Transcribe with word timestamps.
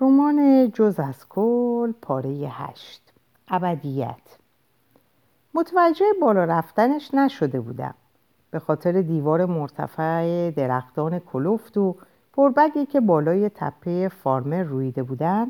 رمان 0.00 0.70
جز 0.70 1.00
از 1.00 1.28
کل 1.28 1.92
پاره 2.02 2.30
هشت 2.30 3.12
ابدیت 3.48 4.38
متوجه 5.54 6.04
بالا 6.20 6.44
رفتنش 6.44 7.14
نشده 7.14 7.60
بودم 7.60 7.94
به 8.50 8.58
خاطر 8.58 9.02
دیوار 9.02 9.46
مرتفع 9.46 10.50
درختان 10.50 11.18
کلفت 11.18 11.76
و 11.76 11.96
پربگی 12.32 12.86
که 12.86 13.00
بالای 13.00 13.48
تپه 13.48 14.08
فارمر 14.08 14.62
رویده 14.62 15.02
بودن 15.02 15.46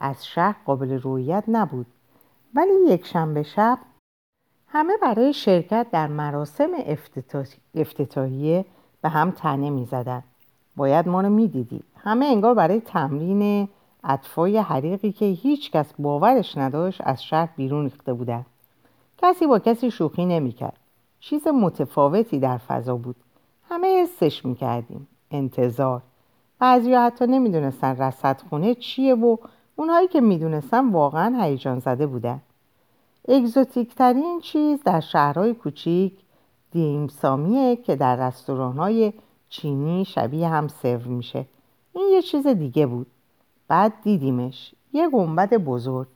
از 0.00 0.26
شهر 0.26 0.56
قابل 0.64 1.00
رویت 1.00 1.44
نبود 1.48 1.86
ولی 2.54 2.72
یک 2.88 3.06
شنبه 3.06 3.42
شب 3.42 3.78
همه 4.68 4.92
برای 5.02 5.32
شرکت 5.32 5.86
در 5.92 6.06
مراسم 6.06 6.70
افتتاحیه 7.74 8.64
به 9.02 9.08
هم 9.08 9.30
تنه 9.30 9.70
می 9.70 9.84
زدن. 9.84 10.22
باید 10.76 11.08
ما 11.08 11.20
رو 11.20 11.28
می 11.28 11.48
دیدی. 11.48 11.82
همه 11.96 12.26
انگار 12.26 12.54
برای 12.54 12.80
تمرین 12.80 13.68
اطفای 14.04 14.58
حریقی 14.58 15.12
که 15.12 15.24
هیچ 15.24 15.70
کس 15.70 15.92
باورش 15.98 16.58
نداشت 16.58 17.00
از 17.04 17.24
شهر 17.24 17.48
بیرون 17.56 17.84
ریخته 17.84 18.12
بودن 18.12 18.46
کسی 19.18 19.46
با 19.46 19.58
کسی 19.58 19.90
شوخی 19.90 20.26
نمی‌کرد. 20.26 20.76
چیز 21.20 21.46
متفاوتی 21.46 22.38
در 22.38 22.58
فضا 22.58 22.96
بود. 22.96 23.16
همه 23.68 24.02
حسش 24.02 24.44
می‌کردیم. 24.44 25.08
انتظار. 25.30 26.02
بعضی 26.58 26.94
حتی 26.94 27.26
نمی‌دونستن 27.26 27.96
رصد 27.96 28.40
خونه 28.50 28.74
چیه 28.74 29.14
و 29.14 29.36
اونهایی 29.76 30.08
که 30.08 30.20
می‌دونستن 30.20 30.90
واقعا 30.90 31.42
هیجان 31.42 31.78
زده 31.78 32.06
بودن 32.06 32.40
اگزوتیک 33.28 33.94
ترین 33.94 34.40
چیز 34.42 34.82
در 34.84 35.00
شهرهای 35.00 35.54
کوچیک 35.54 36.12
دیمسامیه 36.70 37.76
که 37.76 37.96
در 37.96 38.16
رستوران 38.16 38.78
های 38.78 39.12
چینی 39.48 40.04
شبیه 40.04 40.48
هم 40.48 40.68
سرو 40.68 41.10
میشه. 41.10 41.46
این 41.92 42.08
یه 42.12 42.22
چیز 42.22 42.46
دیگه 42.46 42.86
بود. 42.86 43.06
بعد 43.70 43.92
دیدیمش 44.02 44.74
یه 44.92 45.08
گنبد 45.08 45.54
بزرگ. 45.54 46.08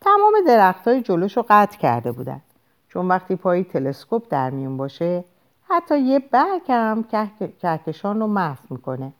تمام 0.00 0.32
درخت 0.46 0.88
های 0.88 1.02
جلوش 1.02 1.36
رو 1.36 1.44
قطع 1.48 1.78
کرده 1.78 2.12
بودن. 2.12 2.40
چون 2.88 3.08
وقتی 3.08 3.36
پای 3.36 3.64
تلسکوپ 3.64 4.26
در 4.30 4.50
میون 4.50 4.76
باشه 4.76 5.24
حتی 5.68 5.98
یه 5.98 6.18
برگ 6.18 6.62
هم 6.68 7.04
کهکشان 7.62 8.20
رو 8.20 8.26
محو 8.26 8.64
می‌کنه. 8.70 9.12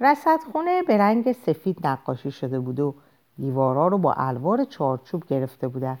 رصدخونه 0.00 0.82
به 0.82 0.98
رنگ 0.98 1.32
سفید 1.32 1.86
نقاشی 1.86 2.30
شده 2.30 2.60
بود 2.60 2.80
و 2.80 2.94
دیوارا 3.38 3.88
رو 3.88 3.98
با 3.98 4.12
الوار 4.12 4.64
چارچوب 4.64 5.26
گرفته 5.26 5.68
بودن 5.68 5.98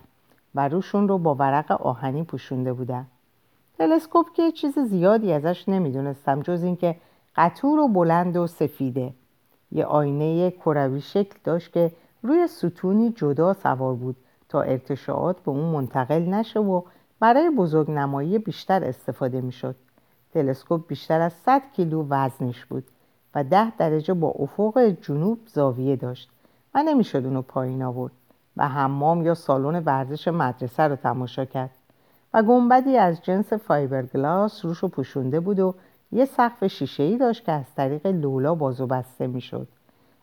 و 0.54 0.68
روشون 0.68 1.08
رو 1.08 1.18
با 1.18 1.34
ورق 1.34 1.72
آهنی 1.72 2.24
پوشونده 2.24 2.72
بودن. 2.72 3.06
تلسکوپ 3.78 4.32
که 4.32 4.52
چیز 4.52 4.78
زیادی 4.78 5.32
ازش 5.32 5.68
نمی‌دونستم 5.68 6.40
جز 6.40 6.62
اینکه 6.62 6.96
قطور 7.36 7.78
و 7.78 7.88
بلند 7.88 8.36
و 8.36 8.46
سفیده. 8.46 9.14
یه 9.74 9.84
آینه 9.84 10.50
کروی 10.50 11.00
شکل 11.00 11.38
داشت 11.44 11.72
که 11.72 11.92
روی 12.22 12.46
ستونی 12.46 13.10
جدا 13.10 13.52
سوار 13.52 13.94
بود 13.94 14.16
تا 14.48 14.62
ارتشاعات 14.62 15.40
به 15.40 15.50
اون 15.50 15.64
منتقل 15.64 16.22
نشه 16.22 16.60
و 16.60 16.82
برای 17.20 17.50
بزرگ 17.50 17.90
نمایی 17.90 18.38
بیشتر 18.38 18.84
استفاده 18.84 19.40
می‌شد. 19.40 19.76
تلسکوپ 20.34 20.86
بیشتر 20.86 21.20
از 21.20 21.32
100 21.32 21.62
کیلو 21.72 22.06
وزنش 22.08 22.64
بود 22.64 22.84
و 23.34 23.44
ده 23.44 23.76
درجه 23.76 24.14
با 24.14 24.28
افق 24.28 24.78
جنوب 25.02 25.38
زاویه 25.46 25.96
داشت 25.96 26.30
و 26.74 26.82
نمی‌شد 26.82 27.24
اونو 27.24 27.42
پایین 27.42 27.82
آورد 27.82 28.12
و 28.56 28.68
حمام 28.68 29.22
یا 29.22 29.34
سالن 29.34 29.82
ورزش 29.84 30.28
مدرسه 30.28 30.82
رو 30.82 30.96
تماشا 30.96 31.44
کرد 31.44 31.70
و 32.34 32.42
گنبدی 32.42 32.96
از 32.96 33.22
جنس 33.22 33.52
فایبرگلاس 33.52 34.64
روش 34.64 34.78
رو 34.78 34.88
پوشونده 34.88 35.40
بود 35.40 35.60
و 35.60 35.74
یه 36.14 36.24
سقف 36.24 36.66
شیشه 36.66 37.02
ای 37.02 37.16
داشت 37.16 37.44
که 37.44 37.52
از 37.52 37.74
طریق 37.76 38.06
لولا 38.06 38.54
بازو 38.54 38.86
بسته 38.86 39.26
می‌شد. 39.26 39.68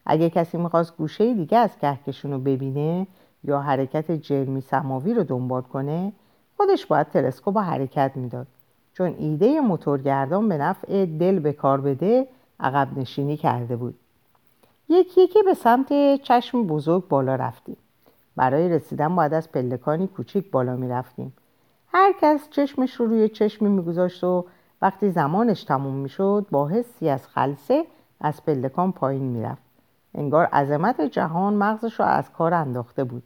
اگه 0.06 0.30
کسی 0.30 0.58
می‌خواست 0.58 0.98
گوشه 0.98 1.34
دیگه 1.34 1.58
از 1.58 1.78
کهکشون 1.78 2.32
رو 2.32 2.40
ببینه 2.40 3.08
یا 3.44 3.60
حرکت 3.60 4.12
جرمی 4.12 4.62
سماوی 4.62 5.14
رو 5.14 5.24
دنبال 5.24 5.62
کنه 5.62 6.12
خودش 6.58 6.86
باید 6.86 7.10
تلسکوپ 7.10 7.58
حرکت 7.58 8.12
می‌داد. 8.16 8.48
چون 8.94 9.16
ایده 9.18 9.60
موتورگردان 9.60 10.50
به 10.50 10.58
نفع 10.58 11.06
دل 11.06 11.40
به 11.40 11.54
کار 11.54 11.82
بده 11.82 12.28
عقب 12.60 12.88
نشینی 12.98 13.38
کرده 13.38 13.76
بود. 13.76 13.96
یکی 14.90 15.22
یکی 15.22 15.44
به 15.44 15.54
سمت 15.54 16.22
چشم 16.22 16.68
بزرگ 16.68 17.08
بالا 17.08 17.36
رفتیم. 17.36 17.78
برای 18.36 18.70
رسیدن 18.70 19.16
باید 19.16 19.34
از 19.34 19.52
پلکانی 19.52 20.08
کوچیک 20.08 20.52
بالا 20.52 20.76
می‌رفتیم. 20.76 21.34
هر 21.88 22.14
کس 22.22 22.50
چشمش 22.50 22.94
رو 22.94 23.06
روی 23.06 23.30
چشمی 23.30 23.70
میگذاشت 23.70 24.24
و 24.24 24.46
وقتی 24.82 25.12
زمانش 25.12 25.64
تموم 25.64 25.96
می‌شد 25.96 26.46
با 26.52 26.68
حسی 26.68 27.10
از 27.10 27.28
خلصه 27.28 27.86
از 28.22 28.44
پلکان 28.46 28.92
پایین 28.92 29.24
می‌رفت. 29.24 29.62
انگار 30.16 30.46
عظمت 30.46 31.02
جهان 31.02 31.54
مغزش 31.54 32.00
رو 32.00 32.06
از 32.06 32.32
کار 32.32 32.54
انداخته 32.54 33.04
بود. 33.04 33.24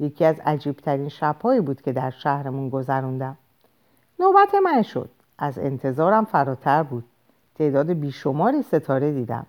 یکی 0.00 0.24
از 0.24 0.40
عجیبترین 0.40 1.08
شبهایی 1.08 1.60
بود 1.60 1.82
که 1.82 1.92
در 1.92 2.10
شهرمون 2.10 2.68
گذروندم. 2.68 3.36
نوبت 4.20 4.54
من 4.64 4.82
شد. 4.82 5.10
از 5.38 5.58
انتظارم 5.58 6.24
فراتر 6.24 6.82
بود. 6.82 7.04
تعداد 7.54 7.90
بیشماری 7.90 8.62
ستاره 8.62 9.12
دیدم. 9.12 9.46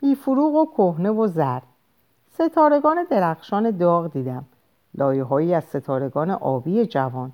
بیفروغ 0.00 0.54
و 0.54 0.66
کهنه 0.66 1.10
و 1.10 1.26
زرد. 1.26 1.62
ستارگان 2.30 3.06
درخشان 3.10 3.70
داغ 3.70 4.12
دیدم. 4.12 4.44
لایه 4.94 5.24
هایی 5.24 5.54
از 5.54 5.64
ستارگان 5.64 6.30
آبی 6.30 6.86
جوان. 6.86 7.32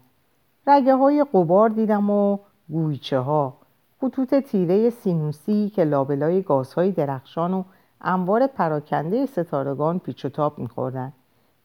رگه 0.66 0.94
های 0.94 1.26
قبار 1.32 1.68
دیدم 1.68 2.10
و 2.10 2.38
گویچه 2.68 3.18
ها 3.18 3.54
خطوط 4.02 4.34
تیره 4.34 4.90
سینوسی 4.90 5.72
که 5.74 5.84
لابلای 5.84 6.42
گازهای 6.42 6.90
درخشان 6.90 7.54
و 7.54 7.64
انوار 8.00 8.46
پراکنده 8.46 9.26
ستارگان 9.26 9.98
پیچ 9.98 10.24
و 10.24 10.28
تاب 10.28 10.58
میخوردن 10.58 11.12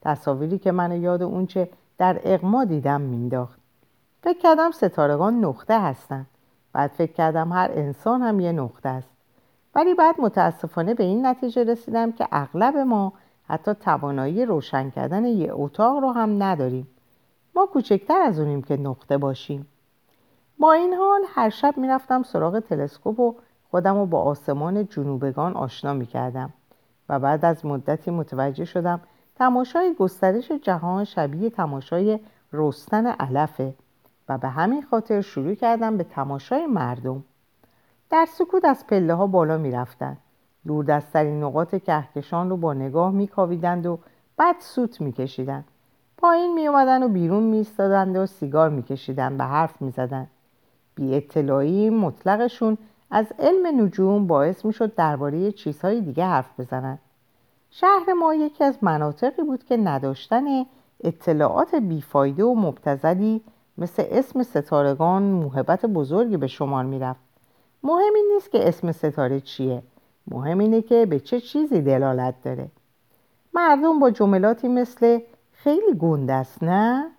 تصاویری 0.01 0.57
که 0.57 0.71
من 0.71 1.01
یاد 1.01 1.23
اونچه 1.23 1.69
در 1.97 2.21
اقما 2.23 2.65
دیدم 2.65 3.01
مینداخت 3.01 3.59
فکر 4.23 4.39
کردم 4.39 4.71
ستارگان 4.71 5.45
نقطه 5.45 5.81
هستن 5.81 6.25
بعد 6.73 6.91
فکر 6.91 7.11
کردم 7.11 7.51
هر 7.51 7.71
انسان 7.73 8.21
هم 8.21 8.39
یه 8.39 8.51
نقطه 8.51 8.89
است. 8.89 9.09
ولی 9.75 9.93
بعد 9.93 10.15
متاسفانه 10.21 10.93
به 10.93 11.03
این 11.03 11.25
نتیجه 11.25 11.63
رسیدم 11.63 12.11
که 12.11 12.27
اغلب 12.31 12.77
ما 12.77 13.13
حتی 13.47 13.73
توانایی 13.73 14.45
روشن 14.45 14.89
کردن 14.89 15.25
یه 15.25 15.49
اتاق 15.51 15.97
رو 15.97 16.11
هم 16.11 16.43
نداریم. 16.43 16.87
ما 17.55 17.65
کوچکتر 17.65 18.21
از 18.21 18.39
اونیم 18.39 18.61
که 18.61 18.77
نقطه 18.77 19.17
باشیم. 19.17 19.67
با 20.59 20.73
این 20.73 20.93
حال 20.93 21.21
هر 21.27 21.49
شب 21.49 21.77
می‌رفتم 21.77 22.23
سراغ 22.23 22.59
تلسکوپ 22.59 23.19
و 23.19 23.35
خودم 23.71 23.97
رو 23.97 24.05
با 24.05 24.21
آسمان 24.21 24.87
جنوبگان 24.87 25.53
آشنا 25.53 25.93
می‌کردم 25.93 26.53
و 27.09 27.19
بعد 27.19 27.45
از 27.45 27.65
مدتی 27.65 28.11
متوجه 28.11 28.65
شدم 28.65 28.99
تماشای 29.35 29.95
گسترش 29.99 30.51
جهان 30.51 31.03
شبیه 31.03 31.49
تماشای 31.49 32.19
رستن 32.53 33.05
علفه 33.05 33.73
و 34.29 34.37
به 34.37 34.47
همین 34.47 34.81
خاطر 34.81 35.21
شروع 35.21 35.53
کردم 35.53 35.97
به 35.97 36.03
تماشای 36.03 36.65
مردم 36.65 37.23
در 38.09 38.25
سکوت 38.29 38.65
از 38.65 38.87
پله 38.87 39.13
ها 39.13 39.27
بالا 39.27 39.57
می 39.57 39.71
رفتن. 39.71 40.17
دوردستترین 40.67 41.43
نقاط 41.43 41.75
کهکشان 41.75 42.49
رو 42.49 42.57
با 42.57 42.73
نگاه 42.73 43.11
می 43.11 43.29
و 43.37 43.97
بعد 44.37 44.55
سوت 44.59 45.01
می 45.01 45.11
کشیدن. 45.11 45.63
پایین 46.17 46.53
می 46.53 46.67
اومدن 46.67 47.03
و 47.03 47.07
بیرون 47.07 47.43
می 47.43 47.67
و 48.17 48.25
سیگار 48.25 48.69
می 48.69 48.83
کشیدن 48.83 49.37
و 49.37 49.43
حرف 49.43 49.81
می 49.81 49.91
زدن. 49.91 50.27
بی 50.97 51.15
اطلاعی 51.15 51.89
مطلقشون 51.89 52.77
از 53.11 53.25
علم 53.39 53.81
نجوم 53.81 54.27
باعث 54.27 54.65
می 54.65 54.73
شد 54.73 54.95
درباره 54.95 55.51
چیزهای 55.51 56.01
دیگه 56.01 56.25
حرف 56.25 56.59
بزنن. 56.59 56.97
شهر 57.71 58.13
ما 58.19 58.33
یکی 58.33 58.63
از 58.63 58.77
مناطقی 58.81 59.43
بود 59.43 59.63
که 59.63 59.77
نداشتن 59.77 60.65
اطلاعات 61.03 61.75
بیفایده 61.75 62.43
و 62.43 62.55
مبتزلی 62.55 63.41
مثل 63.77 64.03
اسم 64.11 64.43
ستارگان 64.43 65.23
موهبت 65.23 65.85
بزرگی 65.85 66.37
به 66.37 66.47
شمار 66.47 66.83
می‌رفت. 66.85 67.19
مهم 67.83 68.13
این 68.15 68.31
نیست 68.33 68.51
که 68.51 68.67
اسم 68.67 68.91
ستاره 68.91 69.39
چیه 69.39 69.83
مهم 70.27 70.59
اینه 70.59 70.81
که 70.81 71.05
به 71.05 71.19
چه 71.19 71.39
چیزی 71.39 71.81
دلالت 71.81 72.35
داره. 72.43 72.67
مردم 73.53 73.99
با 73.99 74.11
جملاتی 74.11 74.67
مثل 74.67 75.19
خیلی 75.51 75.93
گنده 75.99 76.33
است 76.33 76.63
نه؟ 76.63 77.11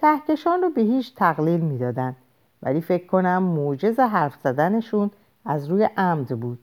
کهکشان 0.00 0.62
رو 0.62 0.70
به 0.70 0.80
هیچ 0.80 1.14
تقلیل 1.14 1.60
می‌دادن. 1.60 2.16
ولی 2.66 2.80
فکر 2.80 3.06
کنم 3.06 3.42
موجز 3.42 4.00
حرف 4.00 4.36
زدنشون 4.44 5.10
از 5.44 5.68
روی 5.68 5.88
عمد 5.96 6.40
بود. 6.40 6.58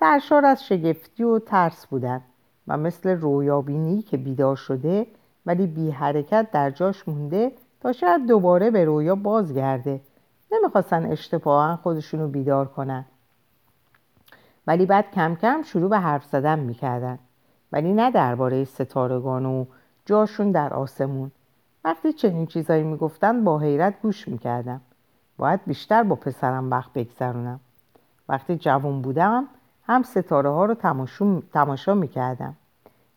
سرشار 0.00 0.44
از 0.44 0.64
شگفتی 0.64 1.22
و 1.22 1.38
ترس 1.38 1.86
بودن 1.86 2.20
و 2.68 2.76
مثل 2.76 3.10
رویابینی 3.10 4.02
که 4.02 4.16
بیدار 4.16 4.56
شده 4.56 5.06
ولی 5.46 5.66
بی 5.66 5.90
حرکت 5.90 6.50
در 6.52 6.70
جاش 6.70 7.08
مونده 7.08 7.52
تا 7.80 7.92
شاید 7.92 8.26
دوباره 8.26 8.70
به 8.70 8.84
رویا 8.84 9.14
بازگرده. 9.14 10.00
نمی‌خواستن 10.52 11.12
اشتباها 11.12 11.76
خودشونو 11.76 12.28
بیدار 12.28 12.68
کنن. 12.68 13.04
ولی 14.66 14.86
بعد 14.86 15.10
کم 15.10 15.34
کم 15.34 15.62
شروع 15.62 15.90
به 15.90 15.98
حرف 15.98 16.24
زدن 16.24 16.58
می‌کردن. 16.58 17.18
ولی 17.72 17.92
نه 17.92 18.10
درباره 18.10 18.64
ستارگان 18.64 19.46
و 19.46 19.64
جاشون 20.04 20.50
در 20.50 20.74
آسمون. 20.74 21.30
وقتی 21.84 22.12
چنین 22.12 22.46
چیزایی 22.46 22.82
می‌گفتن 22.82 23.44
با 23.44 23.58
حیرت 23.58 24.02
گوش 24.02 24.28
می‌کردم. 24.28 24.80
باید 25.40 25.60
بیشتر 25.66 26.02
با 26.02 26.14
پسرم 26.14 26.70
وقت 26.70 26.92
بگذرونم. 26.92 27.60
وقتی 28.28 28.56
جوان 28.56 29.02
بودم 29.02 29.48
هم 29.86 30.02
ستاره 30.02 30.50
ها 30.50 30.64
رو 30.64 30.74
تماشا 31.52 31.94
می‌کردم. 31.94 32.56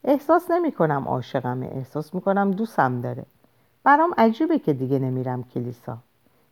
احساس 0.03 0.51
نمی 0.51 0.71
کنم 0.71 1.03
عاشقمه 1.07 1.65
احساس 1.65 2.13
می 2.13 2.21
کنم 2.21 2.51
دوستم 2.51 3.01
داره. 3.01 3.25
برام 3.83 4.13
عجیبه 4.17 4.59
که 4.59 4.73
دیگه 4.73 4.99
نمیرم 4.99 5.43
کلیسا. 5.43 5.97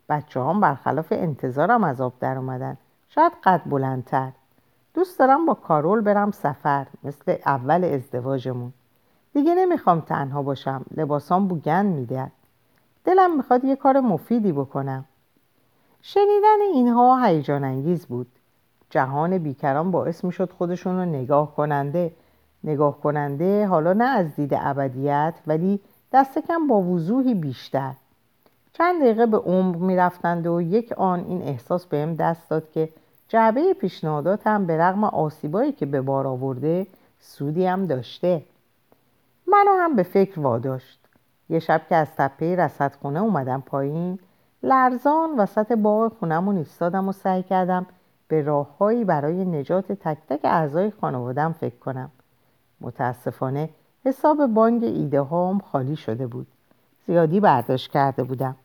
بچه 0.10 0.42
هم 0.42 0.60
برخلاف 0.60 1.08
انتظارم 1.12 1.84
از 1.84 2.02
آب 2.02 2.14
در 2.20 2.38
اومدن. 2.38 2.78
شاید 3.10 3.32
قد 3.44 3.62
بلندتر. 3.66 4.32
دوست 4.94 5.20
دارم 5.20 5.46
با 5.46 5.54
کارول 5.54 6.02
برم 6.02 6.32
سفر 6.32 6.88
مثل 7.04 7.36
اول 7.46 7.84
ازدواجمون. 7.84 8.74
دیگه 9.34 9.56
نمی‌خوام 9.56 10.00
تنها 10.00 10.42
باشم 10.42 10.86
لباسام 10.98 11.48
بوگن 11.48 11.86
میده 11.86 12.32
دلم 13.04 13.38
می‌خواد 13.38 13.64
یه 13.64 13.76
کار 13.76 14.00
مفیدی 14.00 14.52
بکنم. 14.52 15.06
شنیدن 16.02 16.62
اینها 16.74 17.26
هیجان 17.26 17.64
انگیز 17.64 18.06
بود. 18.06 18.28
جهان 18.90 19.38
بیکران 19.38 19.92
باعث 19.92 20.24
می‌شد 20.24 20.52
خودشون 20.58 20.96
رو 20.96 21.06
نگاه 21.06 21.56
کننده 21.56 22.12
نگاه 22.64 23.02
کننده 23.02 23.68
حالا 23.68 23.94
نه 23.94 24.04
از 24.04 24.36
دید 24.36 24.54
ابدیت 24.54 25.34
ولی 25.48 25.80
دست 26.14 26.40
کم 26.40 26.68
با 26.68 26.82
وضوحی 26.82 27.34
بیشتر. 27.34 27.94
چند 28.74 29.02
دقیقه 29.02 29.26
به 29.26 29.38
عمر 29.38 29.76
می‌رفتند 29.76 30.48
و 30.48 30.62
یک 30.62 30.92
آن 30.92 31.26
این 31.28 31.42
احساس 31.42 31.86
بهم 31.86 32.16
دست 32.16 32.50
داد 32.50 32.72
که 32.72 32.90
جعبه 33.28 33.74
پیشنهاداتم 33.74 34.66
به 34.66 34.78
رغم 34.78 35.04
آسیبایی 35.04 35.72
که 35.72 35.86
به 35.86 36.02
بار 36.02 36.28
آورده 36.28 36.88
سودی 37.20 37.66
هم 37.66 37.86
داشته. 37.86 38.44
منو 39.48 39.72
هم 39.72 39.96
به 39.96 40.04
فکر 40.04 40.40
واداشت. 40.40 41.00
یه 41.50 41.60
شب 41.60 41.82
که 41.90 41.96
از 41.96 42.08
تپه 42.18 42.56
رصدخونه 42.56 43.20
اومدم 43.22 43.64
پایین 43.66 44.20
لرزان 44.64 45.30
وسط 45.38 45.72
باغ 45.72 46.14
خونمون 46.20 46.58
ایستادم 46.58 47.10
و 47.10 47.12
سعی 47.12 47.44
کردم 47.44 47.86
به 48.28 48.42
راههایی 48.42 49.06
برای 49.06 49.46
نجات 49.46 49.92
تک 49.92 50.18
تک 50.30 50.40
اعضای 50.44 50.92
خانوادم 51.02 51.52
فکر 51.52 51.76
کنم. 51.76 52.12
متاسفانه 52.82 53.70
حساب 54.06 54.48
بانک 54.48 54.84
ایده 54.84 55.22
هام 55.22 55.60
خالی 55.60 55.96
شده 55.96 56.28
بود. 56.28 56.48
زیادی 57.08 57.40
برداشت 57.40 57.92
کرده 57.92 58.24
بودم. 58.24 58.56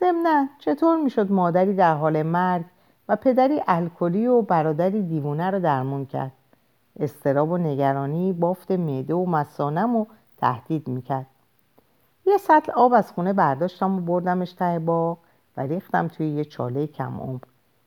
ضمنا 0.00 0.46
چطور 0.58 0.96
می‌شد 0.96 1.32
مادری 1.32 1.74
در 1.74 1.94
حال 1.94 2.22
مرگ 2.22 2.64
و 3.08 3.16
پدری 3.16 3.62
الکلی 3.66 4.26
و 4.26 4.42
برادری 4.42 5.02
دیوونه 5.02 5.50
رو 5.50 5.60
درمون 5.60 6.06
کرد؟ 6.06 6.32
استراب 7.00 7.50
و 7.50 7.58
نگرانی 7.58 8.32
بافت 8.32 8.70
معده 8.70 9.14
و 9.14 9.26
مسانم 9.26 9.96
و 9.96 10.06
تهدید 10.36 10.88
می‌کرد. 10.88 11.26
یه 12.28 12.36
سطل 12.36 12.72
آب 12.72 12.92
از 12.92 13.12
خونه 13.12 13.32
برداشتم 13.32 13.96
و 13.96 14.00
بردمش 14.00 14.52
ته 14.52 14.78
باغ 14.78 15.18
و 15.56 15.60
ریختم 15.60 16.08
توی 16.08 16.28
یه 16.28 16.44
چاله 16.44 16.86
کم 16.86 17.20
عمر. 17.20 17.40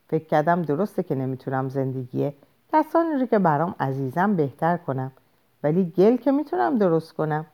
فکر 0.07 0.25
کردم 0.25 0.61
درسته 0.61 1.03
که 1.03 1.15
نمی‌تونم 1.15 1.69
زندگی 1.69 2.31
کسانی 2.73 3.19
رو 3.19 3.25
که 3.25 3.39
برام 3.39 3.75
عزیزم 3.79 4.35
بهتر 4.35 4.77
کنم 4.77 5.11
ولی 5.63 5.93
گل 5.97 6.17
که 6.17 6.31
می‌تونم 6.31 6.77
درست 6.77 7.13
کنم. 7.13 7.45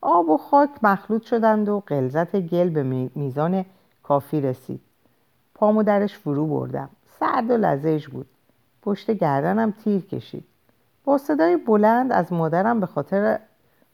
آب 0.00 0.28
و 0.28 0.36
خاک 0.36 0.70
مخلوط 0.82 1.22
شدند 1.22 1.68
و 1.68 1.82
قلزت 1.86 2.36
گل 2.36 2.68
به 2.68 2.82
میزان 3.14 3.64
کافی 4.02 4.40
رسید. 4.40 4.80
پامو 5.54 5.82
درش 5.82 6.18
فرو 6.18 6.46
بردم. 6.46 6.88
سرد 7.20 7.50
و 7.50 7.56
لزج 7.56 8.06
بود. 8.06 8.26
پشت 8.82 9.10
گردنم 9.10 9.70
تیر 9.70 10.00
کشید. 10.00 10.44
با 11.04 11.18
صدای 11.18 11.56
بلند 11.56 12.12
از 12.12 12.32
مادرم 12.32 12.80
به 12.80 12.86
خاطر 12.86 13.38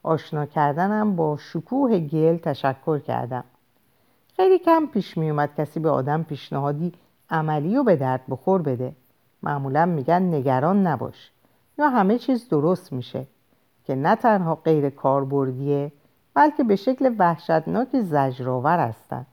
آشنا 0.05 0.45
کردنم 0.45 1.15
با 1.15 1.37
شکوه 1.37 1.99
گل 1.99 2.37
تشکر 2.37 2.99
کردم. 2.99 3.43
خیلی 4.35 4.59
کم 4.59 4.85
پیش 4.85 5.17
می 5.17 5.29
اومد 5.29 5.55
کسی 5.57 5.79
به 5.79 5.89
آدم 5.89 6.23
پیشنهادی 6.23 6.93
عملی 7.29 7.77
و 7.77 7.83
به 7.83 7.95
درد 7.95 8.21
بخور 8.29 8.61
بده. 8.61 8.95
معمولا 9.43 9.85
میگن 9.85 10.33
نگران 10.35 10.87
نباش. 10.87 11.31
یا 11.79 11.89
همه 11.89 12.17
چیز 12.17 12.49
درست 12.49 12.93
میشه. 12.93 13.27
که 13.85 13.95
نه 13.95 14.15
تنها 14.15 14.55
غیر 14.55 14.89
کاربردیه 14.89 15.91
بلکه 16.33 16.63
به 16.63 16.75
شکل 16.75 17.15
وحشتناکی 17.19 18.01
زجرآور 18.01 18.79
هستند 18.79 19.27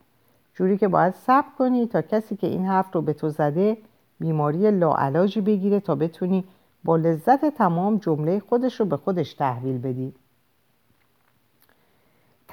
جوری 0.53 0.77
که 0.77 0.87
باید 0.87 1.13
صبر 1.13 1.47
کنی 1.57 1.87
تا 1.87 2.01
کسی 2.01 2.35
که 2.35 2.47
این 2.47 2.65
حرف 2.65 2.95
رو 2.95 3.01
به 3.01 3.13
تو 3.13 3.29
زده 3.29 3.77
بیماری 4.19 4.71
لاعلاجی 4.71 5.41
بگیره 5.41 5.79
تا 5.79 5.95
بتونی 5.95 6.43
با 6.83 6.95
لذت 6.95 7.45
تمام 7.45 7.97
جمله 7.97 8.39
خودش 8.39 8.79
رو 8.79 8.85
به 8.85 8.97
خودش 8.97 9.33
تحویل 9.33 9.77
بدی. 9.77 10.13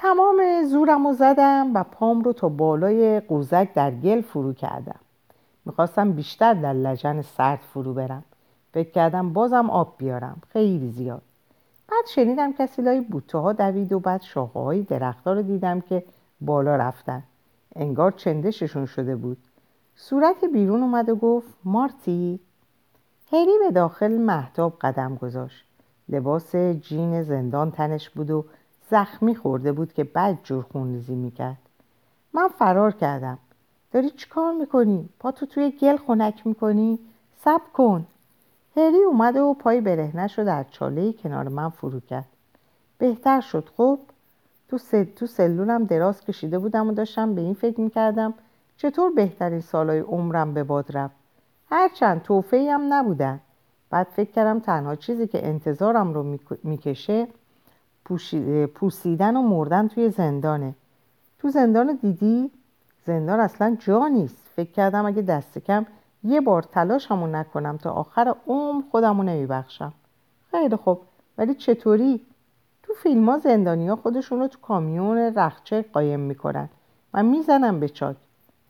تمام 0.01 0.63
زورم 0.65 1.07
رو 1.07 1.13
زدم 1.13 1.71
و 1.75 1.83
پام 1.83 2.21
رو 2.21 2.33
تا 2.33 2.49
بالای 2.49 3.19
قوزک 3.19 3.73
در 3.73 3.91
گل 3.91 4.21
فرو 4.21 4.53
کردم. 4.53 4.99
می‌خواستم 5.65 6.11
بیشتر 6.11 6.53
در 6.53 6.73
لجن 6.73 7.21
سرد 7.21 7.59
فرو 7.73 7.93
برم. 7.93 8.23
فکر 8.73 8.91
کردم 8.91 9.33
بازم 9.33 9.69
آب 9.69 9.93
بیارم. 9.97 10.41
خیلی 10.49 10.89
زیاد. 10.89 11.21
بعد 11.87 12.05
شنیدم 12.07 12.53
کسی 12.53 12.81
لای 12.81 13.01
بوته 13.01 13.37
ها 13.37 13.53
دوید 13.53 13.93
و 13.93 13.99
بعد 13.99 14.21
شاخه 14.21 14.59
های 14.59 14.81
درختها 14.81 15.33
رو 15.33 15.41
دیدم 15.41 15.81
که 15.81 16.03
بالا 16.41 16.75
رفتن. 16.75 17.23
انگار 17.75 18.11
چندششون 18.11 18.85
شده 18.85 19.15
بود. 19.15 19.37
صورت 19.95 20.45
بیرون 20.53 20.83
اومد 20.83 21.09
و 21.09 21.15
گفت 21.15 21.53
مارتی؟ 21.63 22.39
هری 23.31 23.57
به 23.65 23.71
داخل 23.71 24.11
محتاب 24.11 24.77
قدم 24.81 25.15
گذاشت. 25.15 25.65
لباس 26.09 26.55
جین 26.55 27.23
زندان 27.23 27.71
تنش 27.71 28.09
بود 28.09 28.31
و 28.31 28.45
زخمی 28.91 29.35
خورده 29.35 29.71
بود 29.71 29.93
که 29.93 30.03
بد 30.03 30.37
جور 30.43 30.63
خونریزی 30.71 31.15
می‌کرد. 31.15 31.57
من 32.33 32.47
فرار 32.47 32.91
کردم. 32.91 33.37
داری 33.91 34.09
چیکار 34.09 34.53
می‌کنی؟ 34.53 35.09
پا 35.19 35.31
تو 35.31 35.45
توی 35.45 35.71
گل 35.71 35.97
خنک 35.97 36.47
می‌کنی؟ 36.47 36.99
سب 37.35 37.61
کن. 37.73 38.05
هری 38.77 39.03
اومد 39.03 39.35
و 39.35 39.53
پای 39.53 39.81
برهنه 39.81 40.27
شد 40.27 40.45
در 40.45 40.63
چاله 40.63 41.13
کنار 41.13 41.47
من 41.47 41.69
فرو 41.69 41.99
کرد. 41.99 42.27
بهتر 42.97 43.41
شد 43.41 43.69
خب؟ 43.77 43.99
تو, 44.69 44.77
سل... 44.77 45.03
تو 45.03 45.27
سلولم 45.27 45.83
دراز 45.83 46.21
کشیده 46.21 46.59
بودم 46.59 46.87
و 46.87 46.91
داشتم 46.91 47.35
به 47.35 47.41
این 47.41 47.53
فکر 47.53 47.81
می‌کردم 47.81 48.33
چطور 48.77 49.11
بهترین 49.11 49.61
سالای 49.61 49.99
عمرم 49.99 50.53
به 50.53 50.63
باد 50.63 50.97
رفت. 50.97 51.15
هرچند 51.69 52.21
توفه 52.21 52.71
هم 52.71 52.93
نبودن. 52.93 53.39
بعد 53.89 54.07
فکر 54.07 54.31
کردم 54.31 54.59
تنها 54.59 54.95
چیزی 54.95 55.27
که 55.27 55.47
انتظارم 55.47 56.13
رو 56.13 56.37
می‌کشه 56.63 57.27
پوسیدن 58.75 59.35
و 59.35 59.41
مردن 59.41 59.87
توی 59.87 60.09
زندانه 60.09 60.75
تو 61.39 61.49
زندان 61.49 61.99
دیدی؟ 62.01 62.51
زندان 63.05 63.39
اصلا 63.39 63.77
جا 63.79 64.07
نیست 64.07 64.49
فکر 64.55 64.71
کردم 64.71 65.05
اگه 65.05 65.21
دست 65.21 65.57
کم 65.57 65.85
یه 66.23 66.41
بار 66.41 66.61
تلاش 66.61 67.11
همون 67.11 67.35
نکنم 67.35 67.77
تا 67.77 67.91
آخر 67.91 68.35
عمر 68.47 68.83
خودمو 68.91 69.23
نمیبخشم 69.23 69.93
خیلی 70.51 70.75
خوب 70.75 71.01
ولی 71.37 71.55
چطوری؟ 71.55 72.21
تو 72.83 72.93
فیلم 72.93 73.29
ها 73.29 73.37
زندانی 73.37 73.87
ها 73.87 73.95
خودشون 73.95 74.39
رو 74.39 74.47
تو 74.47 74.59
کامیون 74.59 75.17
رخچه 75.17 75.85
قایم 75.93 76.19
می‌کنن 76.19 76.69
و 77.13 77.23
می‌زنم 77.23 77.79
به 77.79 77.89
چاک 77.89 78.15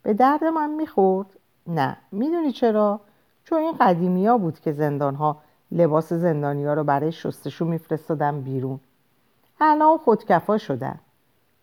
به 0.03 0.13
درد 0.13 0.43
من 0.43 0.69
می‌خورد؟ 0.69 1.27
نه 1.67 1.97
می‌دونی 2.11 2.51
چرا؟ 2.51 2.99
چون 3.43 3.59
این 3.59 3.73
قدیمی 3.79 4.27
ها 4.27 4.37
بود 4.37 4.59
که 4.59 4.71
زندان 4.71 5.15
ها 5.15 5.37
لباس 5.71 6.13
زندانی 6.13 6.65
ها 6.65 6.73
رو 6.73 6.83
برای 6.83 7.11
شستشو 7.11 7.65
میفرستادن 7.65 8.41
بیرون 8.41 8.79
الان 9.61 9.97
خودکفا 9.97 10.57
شدن 10.57 10.99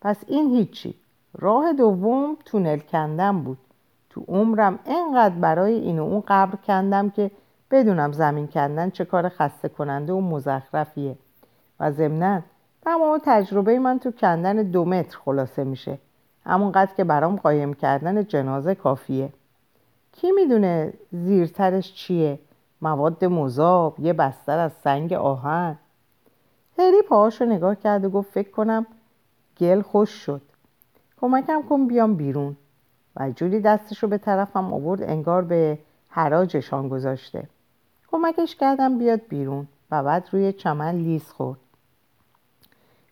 پس 0.00 0.24
این 0.26 0.50
هیچی. 0.50 0.94
راه 1.38 1.72
دوم 1.72 2.36
تونل 2.44 2.78
کندم 2.78 3.42
بود. 3.42 3.58
تو 4.10 4.24
عمرم 4.28 4.78
انقدر 4.86 5.34
برای 5.34 5.74
این 5.74 5.98
و 5.98 6.02
اون 6.02 6.22
قبر 6.28 6.56
کندم 6.56 7.10
که 7.10 7.30
بدونم 7.70 8.12
زمین 8.12 8.46
کندن 8.46 8.90
چه 8.90 9.04
کار 9.04 9.28
خسته 9.28 9.68
کننده 9.68 10.12
و 10.12 10.20
مزخرفیه. 10.20 11.16
و 11.80 11.92
ضمنا 11.92 12.42
تمام 12.82 13.20
تجربه 13.24 13.78
من 13.78 13.98
تو 13.98 14.10
کندن 14.10 14.56
دو 14.56 14.84
متر 14.84 15.18
خلاصه 15.24 15.64
میشه. 15.64 15.98
همونقدر 16.44 16.94
که 16.96 17.04
برام 17.04 17.36
قایم 17.36 17.74
کردن 17.74 18.24
جنازه 18.24 18.74
کافیه. 18.74 19.32
کی 20.12 20.32
می‌دونه 20.32 20.92
زیرترش 21.12 21.94
چیه؟ 21.94 22.38
مواد 22.82 23.24
مذاب 23.24 24.00
یه 24.00 24.12
بستر 24.12 24.58
از 24.58 24.72
سنگ 24.72 25.12
آهن. 25.12 25.78
هری 26.78 27.02
پاهاشو 27.02 27.44
نگاه 27.44 27.74
کرد 27.74 28.04
و 28.04 28.10
گفت 28.10 28.30
فکر 28.30 28.50
کنم 28.50 28.86
گل 29.60 29.82
خوش 29.82 30.10
شد. 30.10 30.42
کمکم 31.20 31.62
کن 31.62 31.86
بیام 31.86 32.14
بیرون. 32.14 32.56
و 33.16 33.30
جوری 33.30 33.60
دستشو 33.60 34.06
به 34.06 34.18
طرفم 34.18 34.72
آورد 34.72 35.02
انگار 35.02 35.42
به 35.42 35.78
حراجشان 36.08 36.88
گذاشته. 36.88 37.48
کمکش 38.10 38.56
کردم 38.56 38.98
بیاد 38.98 39.20
بیرون 39.28 39.66
و 39.90 40.02
بعد 40.02 40.28
روی 40.32 40.52
چمن 40.52 40.94
لیز 40.94 41.24
خورد. 41.24 41.58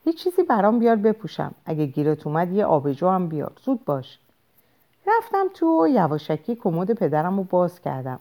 هیچ 0.05 0.25
چیزی 0.25 0.43
برام 0.43 0.79
بیار 0.79 0.97
بپوشم. 0.97 1.55
اگه 1.65 1.87
گیرت 1.87 2.27
اومد 2.27 2.53
یه 2.53 2.65
آبجو 2.65 3.09
هم 3.09 3.29
بیار. 3.29 3.53
زود 3.65 3.85
باش. 3.85 4.19
رفتم 5.07 5.47
تو 5.55 5.85
و 5.85 5.89
یواشکی 5.89 6.55
کمد 6.55 6.93
پدرم 6.93 7.37
رو 7.37 7.45
باز 7.45 7.81
کردم. 7.81 8.21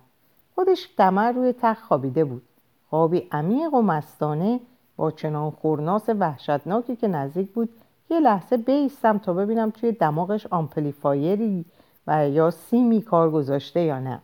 خودش 0.55 0.89
دمر 0.97 1.31
روی 1.31 1.53
تخت 1.61 1.83
خوابیده 1.83 2.25
بود. 2.25 2.43
خوابی 2.89 3.27
عمیق 3.31 3.73
و 3.73 3.81
مستانه 3.81 4.59
با 4.97 5.11
چنان 5.11 5.51
خورناس 5.51 6.09
وحشتناکی 6.09 6.95
که 6.95 7.07
نزدیک 7.07 7.51
بود 7.51 7.69
یه 8.09 8.19
لحظه 8.19 8.57
بیستم 8.57 9.17
تا 9.17 9.33
ببینم 9.33 9.69
توی 9.69 9.91
دماغش 9.91 10.47
آمپلیفایری 10.47 11.65
و 12.07 12.29
یا 12.29 12.51
سیمی 12.51 13.01
کار 13.01 13.31
گذاشته 13.31 13.79
یا 13.81 13.99
نه. 13.99 14.19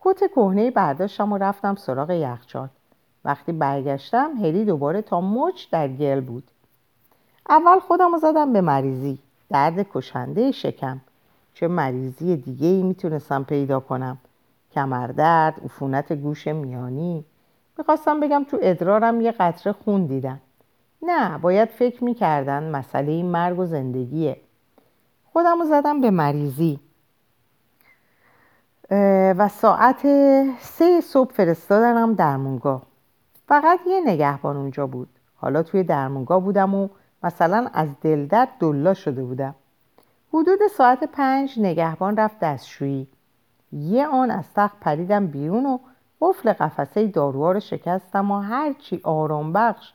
کت 0.00 0.30
کهنه 0.30 0.70
برداشتم 0.70 1.32
و 1.32 1.38
رفتم 1.38 1.74
سراغ 1.74 2.10
یخچال. 2.10 2.68
وقتی 3.24 3.52
برگشتم 3.52 4.30
هری 4.36 4.64
دوباره 4.64 5.02
تا 5.02 5.20
مچ 5.20 5.70
در 5.70 5.88
گل 5.88 6.20
بود. 6.20 6.44
اول 7.48 7.78
خودم 7.78 8.18
زدم 8.18 8.52
به 8.52 8.60
مریضی. 8.60 9.18
درد 9.50 9.86
کشنده 9.94 10.50
شکم. 10.50 11.00
چه 11.54 11.68
مریضی 11.68 12.36
دیگه 12.36 12.68
ای 12.68 12.82
می‌تونستم 12.82 13.44
پیدا 13.44 13.80
کنم. 13.80 14.18
کمردرد 14.74 15.60
عفونت 15.64 16.12
گوش 16.12 16.46
میانی. 16.46 17.24
می‌خواستم 17.78 18.20
بگم 18.20 18.44
تو 18.44 18.58
ادرارم 18.62 19.20
یه 19.20 19.32
قطره 19.32 19.72
خون 19.72 20.06
دیدم 20.06 20.40
نه 21.02 21.38
باید 21.38 21.68
فکر 21.68 22.04
می‌کردن 22.04 22.70
مسئله 22.70 23.12
این 23.12 23.26
مرگ 23.26 23.58
و 23.58 23.66
زندگیه. 23.66 24.36
خودم 25.32 25.64
زدم 25.64 26.00
به 26.00 26.10
مریضی. 26.10 26.80
و 29.38 29.48
ساعت 29.48 30.00
سه 30.58 31.00
صبح 31.00 31.32
فرستادنم 31.32 32.14
درمونگاه. 32.14 32.82
فقط 33.48 33.80
یه 33.86 34.00
نگهبان 34.06 34.56
اونجا 34.56 34.86
بود. 34.86 35.08
حالا 35.36 35.62
توی 35.62 35.82
درمونگاه 35.82 36.40
بودم 36.40 36.74
و 36.74 36.88
مثلا 37.22 37.70
از 37.72 37.88
دلدرد 38.00 38.48
دلا 38.60 38.94
شده 38.94 39.24
بودم. 39.24 39.54
حدود 40.32 40.58
ساعت 40.76 41.04
پنج 41.04 41.60
نگهبان 41.60 42.16
رفت 42.16 42.38
دستشویی. 42.38 43.06
یه 43.72 44.06
آن 44.06 44.30
از 44.30 44.44
تخت 44.54 44.80
پریدم 44.80 45.26
بیرون 45.26 45.66
و 45.66 45.78
قفل 46.22 46.52
قفسه 46.52 47.06
داروها 47.06 47.52
رو 47.52 47.60
شکستم 47.60 48.30
و 48.30 48.40
هرچی 48.40 49.00
آرام 49.04 49.52
بخش 49.52 49.92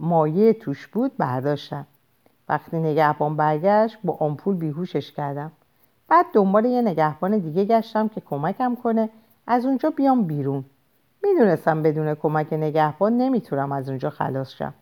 مایه 0.00 0.52
توش 0.52 0.86
بود 0.86 1.16
برداشتم. 1.16 1.86
وقتی 2.48 2.76
نگهبان 2.76 3.36
برگشت 3.36 3.98
با 4.04 4.16
آمپول 4.20 4.56
بیهوشش 4.56 5.12
کردم. 5.12 5.52
بعد 6.08 6.26
دنبال 6.32 6.64
یه 6.64 6.82
نگهبان 6.82 7.38
دیگه 7.38 7.64
گشتم 7.64 8.08
که 8.08 8.20
کمکم 8.20 8.74
کنه 8.74 9.08
از 9.46 9.64
اونجا 9.64 9.90
بیام 9.90 10.22
بیرون. 10.22 10.64
می‌دونستم 11.22 11.82
بدون 11.82 12.14
کمک 12.14 12.52
نگهبان 12.52 13.16
نمی‌تونم 13.16 13.72
از 13.72 13.88
اونجا 13.88 14.10
خلاص 14.10 14.50
شم. 14.50 14.74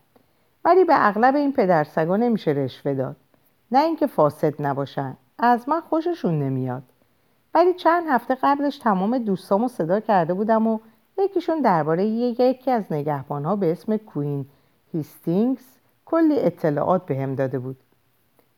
ولی 0.65 0.85
به 0.85 0.95
اغلب 1.09 1.37
این 1.37 1.53
پدرسگا 1.53 2.17
نمیشه 2.17 2.51
رشوه 2.51 2.95
داد. 2.95 3.17
نه 3.73 3.83
اینکه 3.83 4.07
فاسد 4.07 4.63
نباشن. 4.63 5.17
از 5.39 5.69
من 5.69 5.81
خوششون 5.81 6.39
نمیاد. 6.39 6.83
ولی 7.55 7.75
چند 7.75 8.05
هفته 8.09 8.37
قبلش 8.43 8.79
تمام 8.79 9.19
دوستامو 9.19 9.69
صدا 9.69 10.01
کرده 10.01 10.35
بودم 10.35 10.67
و 10.67 10.79
یکیشون 11.19 11.61
درباره 11.61 12.07
یکی 12.07 12.71
از 12.71 12.93
نگهبانها 12.93 13.57
به 13.57 13.73
اسم 13.73 13.97
کوین 13.97 14.47
هیستینگز 14.93 15.65
کلی 16.05 16.41
اطلاعات 16.41 17.07
به 17.07 17.17
هم 17.17 17.35
داده 17.35 17.59
بود. 17.59 17.77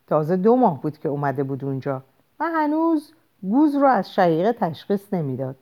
تازه 0.06 0.36
دو 0.36 0.56
ماه 0.56 0.82
بود 0.82 0.98
که 0.98 1.08
اومده 1.08 1.42
بود 1.44 1.64
اونجا 1.64 2.02
و 2.40 2.44
هنوز 2.44 3.12
گوز 3.42 3.74
رو 3.74 3.86
از 3.86 4.14
شقیقه 4.14 4.52
تشخیص 4.52 5.14
نمی‌داد. 5.14 5.56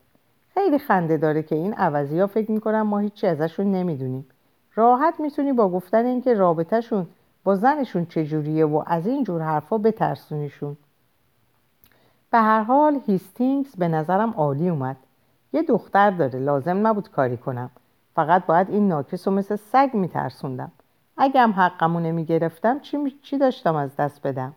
خیلی 0.54 0.78
خنده 0.78 1.16
داره 1.16 1.42
که 1.42 1.54
این 1.54 1.74
عوضی 1.74 2.20
ها 2.20 2.26
فکر 2.26 2.50
می‌کنن 2.50 2.82
ما 2.82 2.98
هیچی 2.98 3.26
ازشون 3.26 3.72
نمی‌دونیم. 3.72 4.26
راحت 4.74 5.20
می‌تونی 5.20 5.52
با 5.52 5.68
گفتن 5.68 6.06
اینکه 6.06 6.34
رابطهشون 6.34 7.06
با 7.44 7.56
زنشون 7.56 8.06
چجوریه 8.06 8.66
و 8.66 8.82
از 8.86 9.06
این 9.06 9.24
جور 9.24 9.42
حرفا 9.42 9.78
بترسونیشون. 9.78 10.76
به 12.34 12.40
هر 12.40 12.62
حال 12.62 13.00
هیستینگز 13.06 13.76
به 13.76 13.88
نظرم 13.88 14.30
عالی 14.30 14.68
اومد. 14.68 14.96
یه 15.52 15.62
دختر 15.62 16.10
داره 16.10 16.38
لازم 16.38 16.86
نبود 16.86 17.10
کاری 17.10 17.36
کنم. 17.36 17.70
فقط 18.14 18.46
باید 18.46 18.70
این 18.70 18.88
ناکس 18.88 19.28
رو 19.28 19.34
مثل 19.34 19.56
سگ 19.56 19.90
میترسوندم. 19.92 20.72
اگه 21.16 21.40
هم 21.40 21.50
حقمو 21.50 22.00
نمی‌گرفتم 22.00 22.80
چی, 22.80 23.18
چی 23.22 23.38
داشتم 23.38 23.76
از 23.76 23.96
دست 23.96 24.22
بدم؟ 24.22 24.52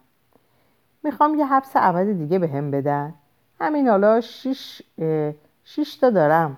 می‌خوام 1.04 1.36
یه 1.36 1.46
حبس 1.46 1.72
ابد 1.76 2.12
دیگه 2.12 2.40
به 2.40 2.48
هم 2.48 2.72
بدن. 2.72 3.14
همین 3.62 3.88
حالا 3.88 4.22
شیش, 4.22 4.82
شیش 5.64 5.96
تا 5.96 6.10
دارم. 6.10 6.58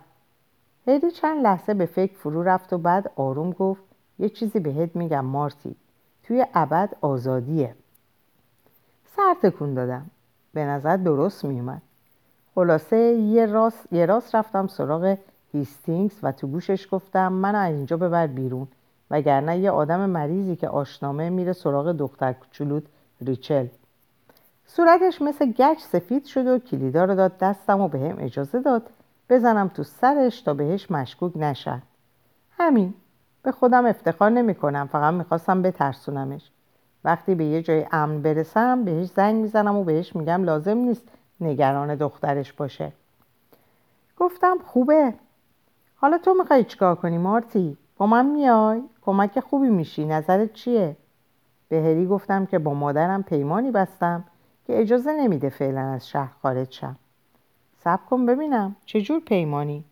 هیدی 0.85 1.11
چند 1.11 1.43
لحظه 1.43 1.73
به 1.73 1.85
فکر 1.85 2.13
فرو 2.13 2.43
رفت 2.43 2.73
و 2.73 2.77
بعد 2.77 3.11
آروم 3.15 3.51
گفت 3.51 3.83
یه 4.19 4.29
چیزی 4.29 4.59
بهت 4.59 4.95
میگم 4.95 5.25
مارتی 5.25 5.75
توی 6.23 6.45
ابد 6.53 6.95
آزادیه. 7.01 7.75
سر 9.15 9.35
تکون 9.41 9.73
دادم. 9.73 10.09
به 10.53 10.65
نظر 10.65 10.97
درست 10.97 11.45
میومد 11.45 11.81
خلاصه 12.55 12.97
یه 13.13 13.45
راست, 13.45 13.93
یه 13.93 14.05
راست 14.05 14.35
رفتم 14.35 14.67
سراغ 14.67 15.17
هیستینگز 15.51 16.19
و 16.23 16.31
تو 16.31 16.47
گوشش 16.47 16.87
گفتم 16.91 17.33
منو 17.33 17.57
از 17.57 17.75
اینجا 17.75 17.97
ببر 17.97 18.27
بیرون 18.27 18.67
وگرنه 19.11 19.59
یه 19.59 19.71
آدم 19.71 20.09
مریضی 20.09 20.55
که 20.55 20.67
آشنامه 20.67 21.29
میره 21.29 21.53
سراغ 21.53 21.91
دختر 21.91 22.33
کوچولوت 22.33 22.83
ریچل. 23.21 23.67
صورتش 24.65 25.21
مثل 25.21 25.51
گچ 25.51 25.79
سفید 25.79 26.25
شد 26.25 26.47
و 26.47 26.59
کلیدا 26.59 27.05
رو 27.05 27.15
داد 27.15 27.37
دستم 27.37 27.81
و 27.81 27.87
به 27.87 27.99
هم 27.99 28.15
اجازه 28.19 28.59
داد 28.59 28.89
بزنم 29.29 29.67
تو 29.67 29.83
سرش 29.83 30.41
تا 30.41 30.53
بهش 30.53 30.91
مشکوک 30.91 31.37
نشد 31.37 31.81
همین. 32.57 32.93
به 33.43 33.51
خودم 33.51 33.85
افتخار 33.85 34.29
نمی 34.29 34.55
کنم 34.55 34.89
فقط 34.91 35.13
می‌خواستم 35.13 35.61
بترسونمش. 35.61 36.51
وقتی 37.03 37.35
به 37.35 37.45
یه 37.45 37.61
جای 37.61 37.85
امن 37.91 38.21
برسم 38.21 38.83
بهش 38.83 39.05
زنگ 39.05 39.35
می‌زنم 39.35 39.75
و 39.75 39.83
بهش 39.83 40.15
میگم 40.15 40.43
لازم 40.43 40.77
نیست 40.77 41.07
نگران 41.41 41.95
دخترش 41.95 42.53
باشه. 42.53 42.91
گفتم 44.17 44.57
خوبه. 44.65 45.13
حالا 45.95 46.17
تو 46.17 46.33
می‌خوای 46.33 46.63
چیکار 46.63 46.95
کنی 46.95 47.17
مارتی؟ 47.17 47.77
با 47.97 48.07
من 48.07 48.25
میای؟ 48.25 48.81
کمک 49.01 49.39
خوبی 49.39 49.69
میشی؟ 49.69 50.05
نظرت 50.05 50.53
چیه؟ 50.53 50.95
به 51.69 51.81
هری 51.81 52.05
گفتم 52.05 52.45
که 52.45 52.59
با 52.59 52.73
مادرم 52.73 53.23
پیمانی 53.23 53.71
بستم 53.71 54.23
که 54.67 54.81
اجازه 54.81 55.11
نمیده 55.11 55.49
فعلا 55.49 55.81
از 55.81 56.07
شهر 56.07 56.31
خارج 56.41 56.71
شم. 56.71 56.95
سب 57.77 57.99
کن 58.09 58.25
ببینم 58.25 58.75
چجور 58.85 59.19
پیمانی. 59.19 59.83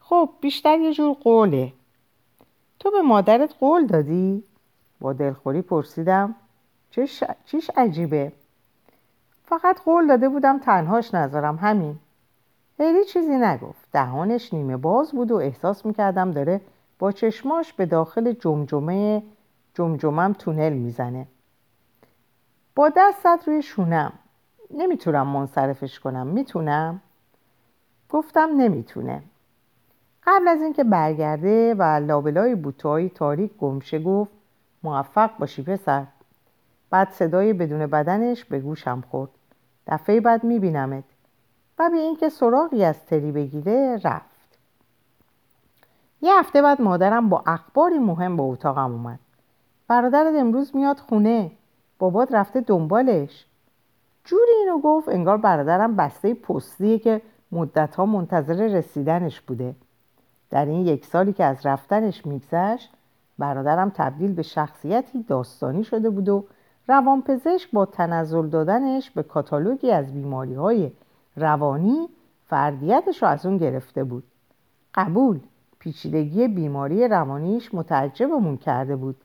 خب 0.00 0.30
بیشتر 0.40 0.78
یه 0.78 0.92
جور 0.94 1.14
قوله. 1.14 1.72
تو 2.78 2.90
به 2.90 3.02
مادرت 3.02 3.54
قول 3.60 3.86
دادی؟ 3.86 4.44
با 5.00 5.12
دلخوری 5.12 5.62
پرسیدم 5.62 6.34
چش... 6.90 7.24
چیش 7.44 7.70
عجیبه؟ 7.76 8.32
فقط 9.44 9.80
قول 9.80 10.06
داده 10.06 10.28
بودم 10.28 10.58
تنهاش 10.58 11.14
نذارم 11.14 11.56
همین. 11.56 11.98
هیلی 12.78 13.04
چیزی 13.04 13.36
نگفت. 13.36 13.92
دهانش 13.92 14.54
نیمه 14.54 14.76
باز 14.76 15.12
بود 15.12 15.30
و 15.30 15.36
احساس 15.36 15.86
می‌کردم 15.86 16.30
داره 16.30 16.60
با 16.98 17.12
چشماش 17.12 17.72
به 17.72 17.86
داخل 17.86 18.32
جمجمه 18.32 19.22
جمجمم 19.74 20.32
تونل 20.32 20.72
می‌زنه. 20.72 21.26
با 22.74 22.92
دستت 22.96 23.40
روی 23.46 23.62
شونم. 23.62 24.12
نمی‌تونم 24.70 25.26
منصرفش 25.26 26.00
کنم. 26.00 26.26
می‌تونم؟ 26.26 27.00
گفتم 28.10 28.50
نمی‌تونه. 28.56 29.22
قبل 30.26 30.48
از 30.48 30.62
اینکه 30.62 30.84
برگرده 30.84 31.74
و 31.74 31.82
لابلای 31.82 32.54
بوتایی 32.54 33.08
تاریک 33.08 33.56
گمشه 33.56 33.98
گفت 33.98 34.32
موفق 34.86 35.30
باشی 35.38 35.62
پسر. 35.62 36.06
بعد 36.90 37.10
صدای 37.10 37.52
بدون 37.52 37.86
بدنش 37.86 38.44
به 38.44 38.60
گوشم 38.60 39.04
خورد. 39.10 39.30
دفعه 39.86 40.20
بعد 40.20 40.44
میبینمت. 40.44 41.04
و 41.78 41.90
به 41.90 41.96
اینکه 41.96 42.28
سراغی 42.28 42.84
از 42.84 43.04
تری 43.04 43.32
بگیره 43.32 44.00
رفت. 44.04 44.58
یه 46.22 46.38
هفته 46.38 46.62
بعد 46.62 46.82
مادرم 46.82 47.28
با 47.28 47.42
اخباری 47.46 47.98
مهم 47.98 48.36
به 48.36 48.42
اتاقم 48.42 48.92
اومد. 48.92 49.18
برادرت 49.88 50.34
امروز 50.34 50.76
میاد 50.76 50.98
خونه. 50.98 51.50
بابات 51.98 52.32
رفته 52.32 52.60
دنبالش. 52.60 53.46
جوری 54.24 54.52
اینو 54.58 54.80
گفت 54.80 55.08
انگار 55.08 55.36
برادرم 55.36 55.96
بسته 55.96 56.34
پستیه 56.34 56.98
که 56.98 57.22
مدتها 57.52 58.06
منتظر 58.06 58.66
رسیدنش 58.66 59.40
بوده. 59.40 59.74
در 60.50 60.64
این 60.64 60.86
یک 60.86 61.06
سالی 61.06 61.32
که 61.32 61.44
از 61.44 61.66
رفتنش 61.66 62.26
میگذشت 62.26 62.95
برادرم 63.38 63.92
تبدیل 63.94 64.32
به 64.32 64.42
شخصیتی 64.42 65.22
داستانی 65.22 65.84
شده 65.84 66.10
بود 66.10 66.28
و 66.28 66.44
روانپزشک 66.88 67.70
با 67.72 67.86
تنزل 67.86 68.46
دادنش 68.46 69.10
به 69.10 69.22
کاتالوگی 69.22 69.90
از 69.90 70.14
بیماری 70.14 70.54
های 70.54 70.92
روانی 71.36 72.08
فردیتش 72.46 73.22
رو 73.22 73.28
از 73.28 73.46
اون 73.46 73.56
گرفته 73.56 74.04
بود. 74.04 74.24
قبول 74.94 75.40
پیچیدگی 75.78 76.48
بیماری 76.48 77.08
روانیش 77.08 77.74
متعجبمون 77.74 78.56
کرده 78.56 78.96
بود. 78.96 79.16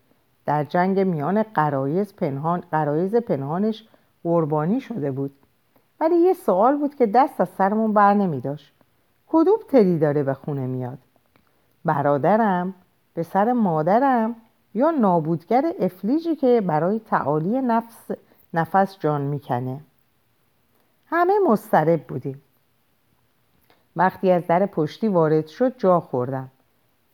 در 0.45 0.63
جنگ 0.63 0.99
میان 0.99 1.43
قرایز 1.43 2.15
پنهان 2.15 2.63
قرایز 2.71 3.15
پنهانش 3.15 3.87
قربانی 4.23 4.81
شده 4.81 5.11
بود. 5.11 5.31
ولی 5.99 6.15
یه 6.15 6.33
سوال 6.33 6.77
بود 6.77 6.95
که 6.95 7.05
دست 7.05 7.41
از 7.41 7.49
سرمون 7.49 7.93
بر 7.93 8.13
نمی 8.13 8.41
داشت 8.41 8.73
کدوم 9.27 9.59
تری 9.69 9.99
داره 9.99 10.23
به 10.23 10.33
خونه 10.33 10.67
میاد؟ 10.67 10.97
برادرم 11.85 12.73
به 13.13 13.23
سر 13.23 13.53
مادرم 13.53 14.35
یا 14.73 14.91
نابودگر 14.91 15.73
افلیجی 15.79 16.35
که 16.35 16.61
برای 16.61 16.99
تعالی 16.99 17.61
نفس 17.61 18.11
نفس 18.53 18.99
جان 18.99 19.21
می‌کنه. 19.21 19.79
همه 21.05 21.33
مسترب 21.47 22.07
بودیم. 22.07 22.41
وقتی 23.95 24.31
از 24.31 24.47
در 24.47 24.65
پشتی 24.65 25.07
وارد 25.07 25.47
شد 25.47 25.77
جا 25.77 25.99
خوردم. 25.99 26.49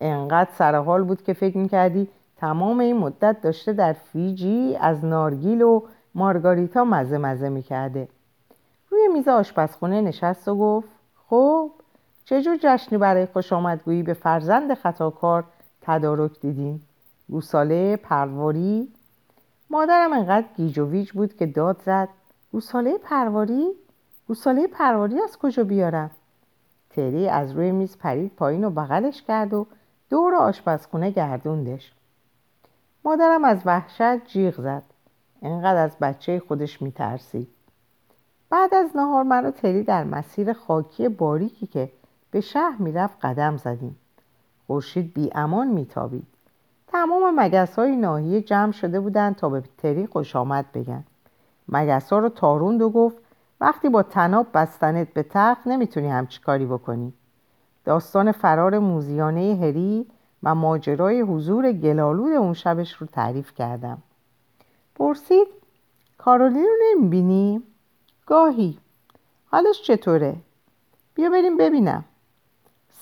انقدر 0.01 0.49
سرحال 0.53 1.03
بود 1.03 1.23
که 1.23 1.33
فکر 1.33 1.57
می‌کردی 1.57 2.09
تمام 2.37 2.79
این 2.79 2.97
مدت 2.97 3.41
داشته 3.41 3.73
در 3.73 3.93
فیجی 3.93 4.77
از 4.81 5.05
نارگیل 5.05 5.61
و 5.61 5.81
مارگاریتا 6.15 6.83
مزه 6.83 7.17
مزه 7.17 7.49
می‌کرده. 7.49 8.07
روی 8.89 9.07
میز 9.13 9.27
آشپزخونه 9.27 10.01
نشست 10.01 10.47
و 10.47 10.55
گفت 10.55 10.87
خب 11.29 11.71
چجور 12.25 12.57
جشنی 12.61 12.97
برای 12.97 13.25
خوش 13.25 13.53
آمدگویی 13.53 14.03
به 14.03 14.13
فرزند 14.13 14.73
خطاکار 14.73 15.43
تدارک 15.87 16.39
دیدین؟ 16.39 16.81
گوساله 17.29 17.95
پرواری 17.95 18.91
مادرم 19.69 20.13
انقدر 20.13 20.47
گیج 20.55 20.79
و 20.79 20.89
ویج 20.89 21.11
بود 21.11 21.35
که 21.35 21.45
داد 21.45 21.81
زد 21.85 22.09
گوساله 22.51 22.97
پرواری؟ 22.97 23.71
گوساله 24.27 24.67
پرواری 24.67 25.21
از 25.21 25.37
کجا 25.37 25.63
بیارم؟ 25.63 26.11
تری 26.89 27.29
از 27.29 27.51
روی 27.51 27.71
میز 27.71 27.97
پرید 27.97 28.35
پایین 28.35 28.63
و 28.63 28.69
بغلش 28.69 29.21
کرد 29.21 29.53
و 29.53 29.67
دور 30.09 30.35
آشپزخونه 30.35 31.11
گردوندش 31.11 31.93
مادرم 33.05 33.43
از 33.43 33.61
وحشت 33.65 34.25
جیغ 34.25 34.61
زد 34.61 34.83
انقدر 35.41 35.83
از 35.83 35.97
بچه 36.01 36.41
خودش 36.47 36.81
میترسید 36.81 37.47
بعد 38.49 38.73
از 38.73 38.95
نهار 38.95 39.23
من 39.23 39.45
و 39.45 39.51
تری 39.51 39.83
در 39.83 40.03
مسیر 40.03 40.53
خاکی 40.53 41.09
باریکی 41.09 41.67
که 41.67 41.91
به 42.31 42.41
شهر 42.41 42.75
می‌رفت 42.79 43.25
قدم 43.25 43.57
زدیم 43.57 43.97
خورشید 44.67 45.13
بی 45.13 45.29
امان 45.35 45.67
میتابید. 45.67 46.27
تمام 46.87 47.39
مگس 47.39 47.75
های 47.75 47.95
ناحیه 47.95 48.41
جمع 48.41 48.71
شده 48.71 48.99
بودند 48.99 49.35
تا 49.35 49.49
به 49.49 49.63
تری 49.77 50.07
خوش 50.07 50.35
آمد 50.35 50.71
بگن. 50.71 51.03
مگس 51.69 52.13
ها 52.13 52.19
رو 52.19 52.29
تاروند 52.29 52.81
و 52.81 52.89
گفت 52.89 53.17
وقتی 53.61 53.89
با 53.89 54.03
تناب 54.03 54.47
بستنت 54.53 55.13
به 55.13 55.23
تخت 55.23 55.67
نمی‌تونی 55.67 56.07
همچی 56.07 56.41
کاری 56.41 56.65
بکنی. 56.65 57.13
داستان 57.85 58.31
فرار 58.31 58.79
موزیانه 58.79 59.57
هری 59.61 60.05
و 60.43 60.55
ماجرای 60.55 61.21
حضور 61.21 61.71
گلالود 61.71 62.33
اون 62.33 62.53
شبش 62.53 62.93
رو 62.93 63.07
تعریف 63.07 63.53
کردم. 63.53 63.97
پرسید 64.95 65.47
کارولین 66.17 66.63
رو 66.63 66.75
نمی‌بینی؟ 66.81 67.63
گاهی. 68.25 68.77
حالش 69.51 69.81
چطوره؟ 69.81 70.35
بیا 71.13 71.29
بریم 71.29 71.57
ببینم. 71.57 72.05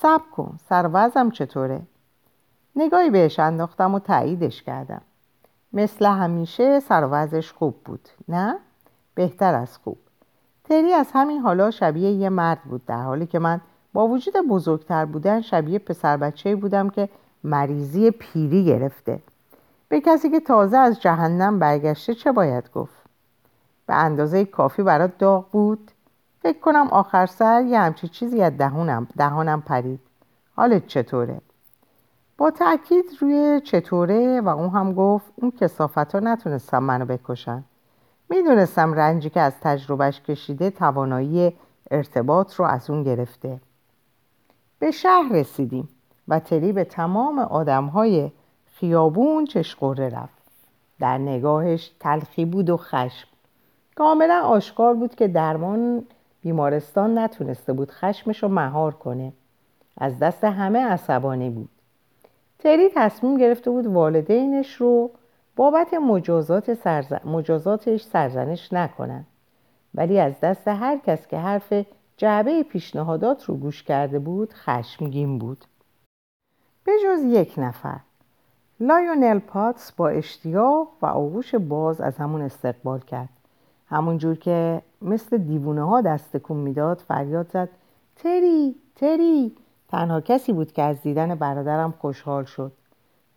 سب 0.02 0.20
کن 0.36 0.58
سروزم 0.68 1.30
چطوره؟ 1.30 1.80
نگاهی 2.76 3.10
بهش 3.10 3.38
انداختم 3.38 3.94
و 3.94 3.98
تاییدش 3.98 4.62
کردم. 4.62 5.02
مثل 5.72 6.06
همیشه 6.06 6.80
سروزش 6.80 7.52
خوب 7.52 7.76
بود 7.84 8.08
نه؟ 8.28 8.58
بهتر 9.14 9.54
از 9.54 9.78
خوب. 9.78 9.98
تری 10.64 10.92
از 10.92 11.06
همین 11.12 11.40
حالا 11.40 11.70
شبیه 11.70 12.10
یه 12.10 12.28
مرد 12.28 12.62
بود 12.62 12.86
در 12.86 13.02
حالی 13.02 13.26
که 13.26 13.38
من 13.38 13.60
با 13.92 14.08
وجود 14.08 14.34
بزرگتر 14.36 15.04
بودن 15.04 15.40
شبیه 15.40 15.78
پسر 15.78 16.16
بچه 16.16 16.56
بودم 16.56 16.90
که 16.90 17.08
مریضی 17.44 18.10
پیری 18.10 18.64
گرفته. 18.64 19.20
به 19.88 20.00
کسی 20.00 20.30
که 20.30 20.40
تازه 20.40 20.76
از 20.76 21.00
جهنم 21.00 21.58
برگشته 21.58 22.14
چه 22.14 22.32
باید 22.32 22.70
گفت؟ 22.74 23.02
به 23.86 23.94
اندازه 23.94 24.44
کافی 24.44 24.82
برات 24.82 25.18
داغ 25.18 25.50
بود؟ 25.50 25.90
فکر 26.46 26.60
کنم 26.60 26.88
آخر 26.88 27.26
سر 27.26 27.62
یه 27.62 27.80
همچی 27.80 28.08
چیزی 28.08 28.42
از 28.42 28.56
دهانم, 28.56 29.08
دهانم 29.16 29.62
پرید. 29.62 30.00
حالت 30.56 30.86
چطوره؟ 30.86 31.40
با 32.38 32.50
تاکید 32.50 33.04
روی 33.20 33.60
چطوره 33.64 34.40
و 34.40 34.48
اون 34.48 34.70
هم 34.70 34.94
گفت 34.94 35.32
اون 35.36 35.50
کسافت 35.50 36.14
ها 36.14 36.20
نتونستم 36.20 36.78
منو 36.78 37.04
بکشن. 37.04 37.64
می‌دونستم 38.28 38.92
رنجی 38.92 39.30
که 39.30 39.40
از 39.40 39.52
تجربهش 39.60 40.20
کشیده 40.20 40.70
توانایی 40.70 41.56
ارتباط 41.90 42.54
رو 42.54 42.64
از 42.64 42.90
اون 42.90 43.02
گرفته. 43.02 43.60
به 44.78 44.90
شهر 44.90 45.32
رسیدیم 45.32 45.88
و 46.28 46.40
تری 46.40 46.72
به 46.72 46.84
تمام 46.84 47.38
آدمهای 47.38 48.32
خیابون 48.66 49.44
چشقره 49.44 50.08
رفت. 50.08 50.42
در 51.00 51.18
نگاهش 51.18 51.92
تلخی 52.00 52.44
بود 52.44 52.70
و 52.70 52.76
خشم. 52.76 53.28
کاملا 53.96 54.40
آشکار 54.40 54.94
بود 54.94 55.14
که 55.14 55.28
درمان 55.28 56.04
بیمارستان 56.40 57.18
نتونسته 57.18 57.72
بود 57.72 57.90
خشمش 57.90 58.42
رو 58.42 58.48
مهار 58.48 58.94
کنه. 58.94 59.32
از 59.98 60.18
دست 60.18 60.44
همه 60.44 60.84
عصبانی 60.84 61.50
بود. 61.50 61.68
تری 62.58 62.88
تصمیم 62.94 63.38
گرفته 63.38 63.70
بود 63.70 63.86
والدینش 63.86 64.74
رو 64.74 65.10
بابت 65.56 65.94
مجازات 65.94 66.74
سرز... 66.74 67.12
مجازاتش 67.24 68.02
سرزنش 68.02 68.72
نکنن. 68.72 69.24
ولی 69.94 70.20
از 70.20 70.40
دست 70.40 70.68
هر 70.68 70.98
کس 71.06 71.26
که 71.26 71.38
حرف 71.38 71.72
جعبه 72.16 72.62
پیشنهادات 72.62 73.44
رو 73.44 73.56
گوش 73.56 73.82
کرده 73.82 74.18
بود 74.18 74.52
خشمگین 74.52 75.38
بود. 75.38 75.64
به 76.84 76.92
جز 77.04 77.24
یک 77.24 77.54
نفر 77.58 78.00
لایونل 78.80 79.38
پاتس 79.38 79.92
با 79.92 80.08
اشتیاق 80.08 80.88
و 81.02 81.06
آغوش 81.06 81.54
باز 81.54 82.00
ازمون 82.00 82.42
استقبال 82.42 83.00
کرد. 83.00 83.28
همون 83.88 84.18
جور 84.18 84.34
که 84.34 84.82
مثل 85.02 85.36
دیوونه 85.38 85.82
ها 85.82 86.00
دست 86.00 86.36
تکون 86.36 86.56
می‌داد 86.56 86.98
فریاد 87.08 87.50
زد. 87.50 87.68
تری 88.16 88.74
تری. 88.96 89.56
تنها 89.88 90.20
کسی 90.20 90.52
بود 90.52 90.72
که 90.72 90.82
از 90.82 91.02
دیدن 91.02 91.34
برادرم 91.34 91.94
خوشحال 91.98 92.44
شد. 92.44 92.72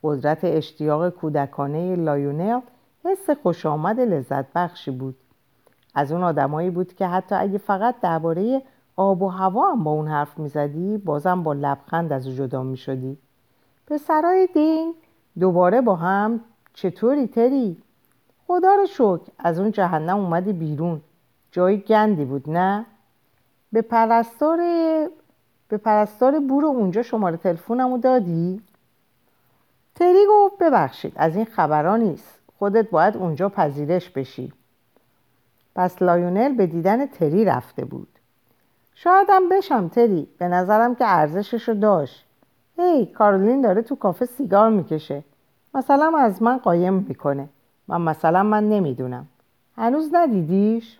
قدرت 0.03 0.39
اشتیاق 0.43 1.09
کودکانه 1.09 1.95
لایونل 1.95 2.59
حس 3.05 3.29
خوش 3.29 3.65
آمد 3.65 3.99
لذت 3.99 4.53
بخشی 4.53 4.91
بود. 4.91 5.15
از 5.95 6.11
اون 6.11 6.23
آدمایی 6.23 6.69
بود 6.69 6.93
که 6.93 7.07
حتی 7.07 7.35
اگه 7.35 7.57
فقط 7.57 7.95
درباره 8.01 8.61
آب 8.95 9.21
و 9.21 9.27
هوا 9.27 9.71
هم 9.71 9.83
با 9.83 9.91
اون 9.91 10.07
حرف 10.07 10.39
می‌زدی 10.39 10.97
بازم 10.97 11.43
با 11.43 11.53
لبخند 11.53 12.13
از 12.13 12.27
او 12.27 12.33
جدا 12.33 12.63
می‌شدی. 12.63 13.17
پسرای 13.87 14.47
دین 14.53 14.93
دوباره 15.39 15.81
با 15.81 15.95
هم 15.95 16.39
چطوری 16.73 17.27
تری؟ 17.27 17.77
خدا 18.51 18.75
رو 18.75 18.85
شکر 18.85 19.31
از 19.39 19.59
اون 19.59 19.71
جهنم 19.71 20.17
اومدی 20.17 20.53
بیرون. 20.53 21.01
جای 21.51 21.77
گندی 21.77 22.25
بود 22.25 22.49
نه؟ 22.49 22.85
به 23.71 23.81
پرستار 23.81 24.57
به 25.67 25.77
پرستار 25.77 26.39
بور 26.39 26.65
اونجا 26.65 27.01
شماره 27.01 27.37
تلفنمو 27.37 27.97
دادی؟ 27.97 28.61
تری 29.95 30.25
گفت 30.29 30.57
ببخشید 30.59 31.13
از 31.15 31.35
این 31.35 31.45
خبرها 31.45 31.97
نیست. 31.97 32.39
خودت 32.59 32.89
باید 32.89 33.17
اونجا 33.17 33.49
پذیرش 33.49 34.09
بشی. 34.09 34.53
پس 35.75 36.01
لایونل 36.01 36.55
به 36.55 36.67
دیدن 36.67 37.05
تری 37.05 37.45
رفته 37.45 37.85
بود. 37.85 38.19
شایدم 38.95 39.49
بشم 39.49 39.87
تری 39.87 40.27
به 40.37 40.47
نظرم 40.47 40.95
که 40.95 41.05
ارزشش 41.07 41.69
رو 41.69 41.73
داشت. 41.73 42.25
هی 42.77 43.05
کارولین 43.05 43.61
داره 43.61 43.81
تو 43.81 43.95
کافه 43.95 44.25
سیگار 44.25 44.69
می‌کشه. 44.69 45.23
مثلا 45.73 46.17
از 46.17 46.41
من 46.43 46.57
قایم 46.57 46.93
می‌کنه. 46.93 47.49
من 47.89 48.01
مثلا 48.01 48.43
من 48.43 48.69
نمی‌دونم. 48.69 49.27
هنوز 49.77 50.09
ندیدیش؟ 50.13 50.99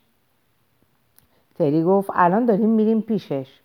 تری 1.56 1.84
گفت 1.84 2.10
الان 2.14 2.46
داریم 2.46 2.70
میریم 2.70 3.02
پیشش. 3.02 3.60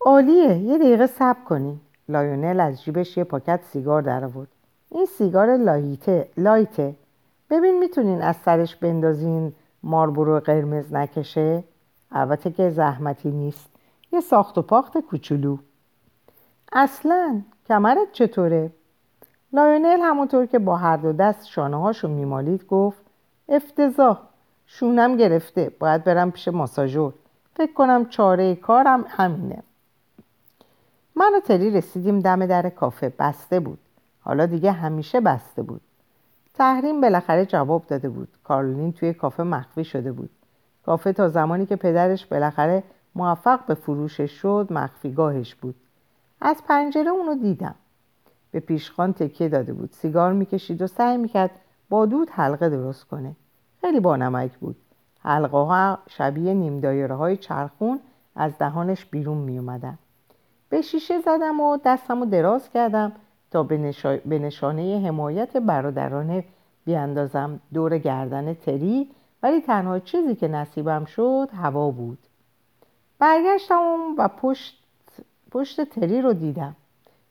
عالیه 0.00 0.58
یه 0.58 0.78
دقیقه 0.78 1.06
صبر 1.06 1.44
کنی. 1.44 1.80
لایونل 2.08 2.60
از 2.60 2.84
جیبش 2.84 3.16
یه 3.16 3.24
پاکت 3.24 3.60
سیگار 3.72 4.02
در 4.02 4.24
آورد 4.24 4.48
این 4.90 5.06
سیگار 5.06 5.56
لایته 5.56 6.28
لایته. 6.36 6.94
ببین 7.50 7.78
می‌تونین 7.78 8.22
از 8.22 8.36
سرش 8.36 8.76
بندازین 8.76 9.52
ماربورو 9.82 10.40
قرمز 10.40 10.92
نکشه؟ 10.92 11.64
البته 12.10 12.50
که 12.50 12.70
زحمتی 12.70 13.30
نیست. 13.30 13.70
یه 14.12 14.20
ساخت 14.20 14.58
و 14.58 14.62
پاخت 14.62 14.98
کوچولو. 14.98 15.58
اصلا 16.72 17.42
کمرت 17.68 18.12
چطوره؟ 18.12 18.70
لایونل 19.52 20.00
همونطور 20.02 20.46
که 20.46 20.58
با 20.58 20.76
هر 20.76 20.96
دو 20.96 21.12
دست 21.12 21.46
شانه 21.46 21.80
هاشو 21.80 22.08
میمالید 22.08 22.66
گفت 22.66 23.02
افتضاح 23.48 24.18
شونم 24.66 25.16
گرفته 25.16 25.72
باید 25.78 26.04
برم 26.04 26.30
پیش 26.30 26.48
ماساژور. 26.48 27.12
فکر 27.56 27.72
کنم 27.72 28.08
چاره 28.08 28.54
کارم 28.54 29.04
همینه. 29.08 29.62
من 31.16 31.34
و 31.34 31.40
تری 31.40 31.70
رسیدیم 31.70 32.20
دم 32.20 32.46
در 32.46 32.68
کافه 32.68 33.12
بسته 33.18 33.60
بود. 33.60 33.78
حالا 34.20 34.46
دیگه 34.46 34.72
همیشه 34.72 35.20
بسته 35.20 35.62
بود. 35.62 35.80
تحریم 36.54 37.00
بالاخره 37.00 37.46
جواب 37.46 37.86
داده 37.86 38.08
بود. 38.08 38.28
کارلین 38.44 38.92
توی 38.92 39.14
کافه 39.14 39.42
مخفی 39.42 39.84
شده 39.84 40.12
بود. 40.12 40.30
کافه 40.86 41.12
تا 41.12 41.28
زمانی 41.28 41.66
که 41.66 41.76
پدرش 41.76 42.26
بالاخره 42.26 42.82
موفق 43.14 43.66
به 43.66 43.74
فروشش 43.74 44.30
شد 44.30 44.66
مخفیگاهش 44.70 45.54
بود. 45.54 45.74
از 46.40 46.56
پنجره 46.68 47.10
اونو 47.10 47.34
دیدم. 47.34 47.74
به 48.50 48.60
پیشخان 48.60 49.12
تکیه 49.12 49.48
داده 49.48 49.72
بود. 49.72 49.90
سیگار 49.92 50.32
می‌کشید 50.32 50.82
و 50.82 50.86
سعی 50.86 51.16
می‌کرد 51.16 51.50
با 51.88 52.06
دود 52.06 52.30
حلقه 52.30 52.68
درست 52.68 53.04
کنه. 53.04 53.36
خیلی 53.80 54.00
بانمک 54.00 54.58
بود. 54.58 54.76
حلقه 55.22 55.56
ها 55.58 55.98
شبیه 56.08 56.54
نیم 56.54 56.80
دایره 56.80 57.14
های 57.14 57.36
چرخون 57.36 58.00
از 58.36 58.58
دهانش 58.58 59.04
بیرون 59.04 59.38
می. 59.38 59.80
به 60.68 60.82
شیشه 60.82 61.20
زدم 61.20 61.60
و 61.60 61.78
دستم 61.84 62.20
رو 62.20 62.26
دراز 62.26 62.70
کردم 62.70 63.12
تا 63.50 63.62
به, 63.62 63.94
نشانه 64.38 65.02
حمایت 65.06 65.56
برادرانه 65.56 66.44
بیاندازم. 66.84 67.60
دور 67.74 67.98
گردن 67.98 68.54
تری 68.54 69.10
ولی 69.42 69.60
تنها 69.60 69.98
چیزی 69.98 70.34
که 70.34 70.48
نصیبم 70.48 71.04
شد 71.04 71.48
هوا 71.56 71.90
بود. 71.90 72.18
برگشتم 73.18 74.14
و 74.18 74.28
پشت, 74.28 74.84
پشت 75.50 75.84
تری 75.84 76.22
رو 76.22 76.32
دیدم. 76.32 76.76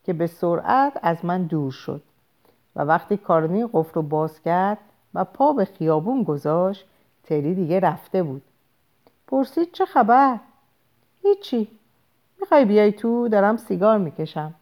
که 0.03 0.13
به 0.13 0.27
سرعت 0.27 0.99
از 1.01 1.25
من 1.25 1.43
دور 1.43 1.71
شد 1.71 2.01
و 2.75 2.81
وقتی 2.81 3.17
کارنی 3.17 3.65
قفل 3.73 3.93
رو 3.93 4.01
باز 4.01 4.41
کرد 4.41 4.77
و 5.13 5.23
پا 5.23 5.53
به 5.53 5.65
خیابون 5.65 6.23
گذاشت 6.23 6.85
تری 7.23 7.55
دیگه 7.55 7.79
رفته 7.79 8.23
بود. 8.23 8.41
پرسید 9.27 9.71
چه 9.71 9.85
خبر؟ 9.85 10.39
هیچی. 11.23 11.67
می‌خوای 12.39 12.65
بیای 12.65 12.91
تو؟ 12.91 13.27
دارم 13.27 13.57
سیگار 13.57 13.97
می‌کشم. 13.97 14.53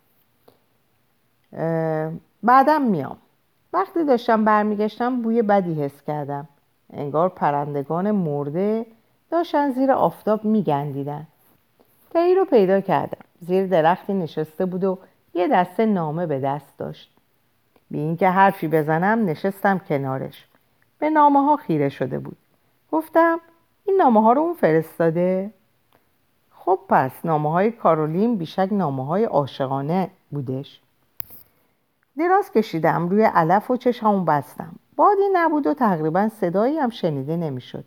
بعدم 2.43 2.81
میام. 2.81 3.17
وقتی 3.73 4.03
داشتم 4.03 4.45
برمیگشتم 4.45 5.21
بوی 5.21 5.41
بدی 5.41 5.83
حس 5.83 6.01
کردم. 6.01 6.47
انگار 6.93 7.29
پرندگان 7.29 8.11
مرده 8.11 8.85
داشتن 9.31 9.71
زیر 9.71 9.91
آفتاب 9.91 10.45
میگندیدن. 10.45 11.27
تایی 12.11 12.35
رو 12.35 12.45
پیدا 12.45 12.81
کردم. 12.81 13.25
زیر 13.41 13.67
درختی 13.67 14.13
نشسته 14.13 14.65
بود 14.65 14.83
و 14.83 14.97
یه 15.37 15.47
دسته 15.47 15.85
نامه 15.85 16.25
به 16.25 16.39
دست 16.39 16.77
داشت. 16.77 17.11
بی 17.91 17.99
اینکه 17.99 18.29
حرفی 18.29 18.67
بزنم 18.67 19.25
نشستم 19.25 19.77
کنارش. 19.77 20.47
به 20.99 21.09
نامه 21.09 21.45
ها 21.45 21.55
خیره 21.57 21.89
شده 21.89 22.19
بود. 22.19 22.37
گفتم 22.91 23.39
این 23.85 23.97
نامه 23.97 24.21
ها 24.21 24.33
رو 24.33 24.41
اون 24.41 24.53
فرستاده؟ 24.53 25.53
خب 26.51 26.79
پس 26.89 27.11
نامه 27.25 27.51
های 27.51 27.71
کارولین 27.71 28.37
بیشک 28.37 28.69
نامه 28.71 29.05
های 29.05 29.23
عاشقانه 29.23 30.09
بودش. 30.31 30.81
دراز 32.17 32.51
کشیدم 32.51 33.09
روی 33.09 33.23
علف 33.23 33.71
و 33.71 33.77
چشمو 33.77 34.23
بستم. 34.23 34.75
بادی 34.95 35.29
نبود 35.33 35.67
و 35.67 35.73
تقریبا 35.73 36.29
صدایی 36.29 36.77
هم 36.77 36.89
شنیده 36.89 37.37
نمی‌شد. 37.37 37.85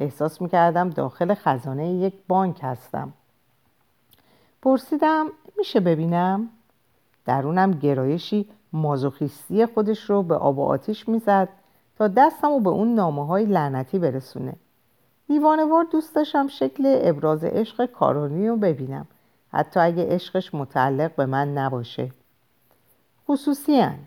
احساس 0.00 0.42
می‌کردم 0.42 0.90
داخل 0.90 1.34
خزانه 1.34 1.88
یک 1.88 2.14
بانک 2.28 2.60
هستم. 2.62 3.12
پرسیدم 4.62 5.26
میشه 5.58 5.80
ببینم؟ 5.80 6.48
درونم 7.26 7.70
گرایشی 7.70 8.48
مازوخیستی 8.72 9.66
خودش 9.66 10.10
رو 10.10 10.22
به 10.22 10.34
آب 10.34 10.58
و 10.58 10.64
آتیش 10.64 11.08
می‌زد 11.08 11.48
تا 11.98 12.08
دستم 12.08 12.48
رو 12.48 12.60
به 12.60 12.70
اون 12.70 12.94
نامه 12.94 13.26
های 13.26 13.44
لعنتی 13.44 13.98
برسونه 13.98 14.56
دیوانوار 15.28 15.84
دوست 15.84 16.14
داشتم 16.14 16.48
شکل 16.48 16.98
ابراز 17.02 17.44
عشق 17.44 17.86
کارونی 17.86 18.48
رو 18.48 18.56
ببینم 18.56 19.06
حتی 19.52 19.80
اگه 19.80 20.06
عشقش 20.08 20.54
متعلق 20.54 21.14
به 21.14 21.26
من 21.26 21.58
نباشه 21.58 22.10
خصوصی 23.28 23.80
هن. 23.80 23.98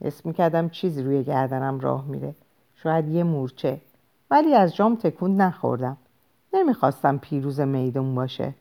اسم 0.00 0.28
می‌کردم 0.28 0.68
چیزی 0.68 1.02
روی 1.02 1.24
گردنم 1.24 1.80
راه 1.80 2.04
میره 2.06 2.34
شاید 2.74 3.08
یه 3.08 3.22
مورچه 3.24 3.80
ولی 4.30 4.54
از 4.54 4.76
جام 4.76 4.96
تکون 4.96 5.36
نخوردم 5.36 5.96
نمی‌خواستم 6.54 7.18
پیروز 7.18 7.60
میدون 7.60 8.14
باشه 8.14 8.54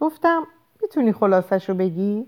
گفتم 0.00 0.42
می‌تونی 0.82 1.12
خلاصش 1.12 1.68
رو 1.68 1.74
بگی؟ 1.74 2.26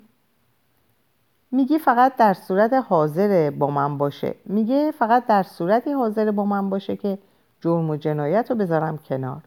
میگی 1.57 1.79
فقط 1.79 2.17
در 2.17 2.35
صورت 2.35 2.73
حاضر 2.73 3.51
با 3.51 3.71
من 3.71 3.99
باشه. 3.99 4.35
میگه 4.45 4.91
فقط 4.91 5.27
در 5.27 5.43
صورتی 5.43 5.93
حاضر 5.93 6.31
با 6.31 6.45
من 6.45 6.71
باشه 6.71 6.97
که 6.97 7.19
جرم 7.61 7.91
و 7.91 7.97
جنایت 7.97 8.51
رو 8.51 8.57
بذارم 8.57 8.99
کنار. 8.99 9.43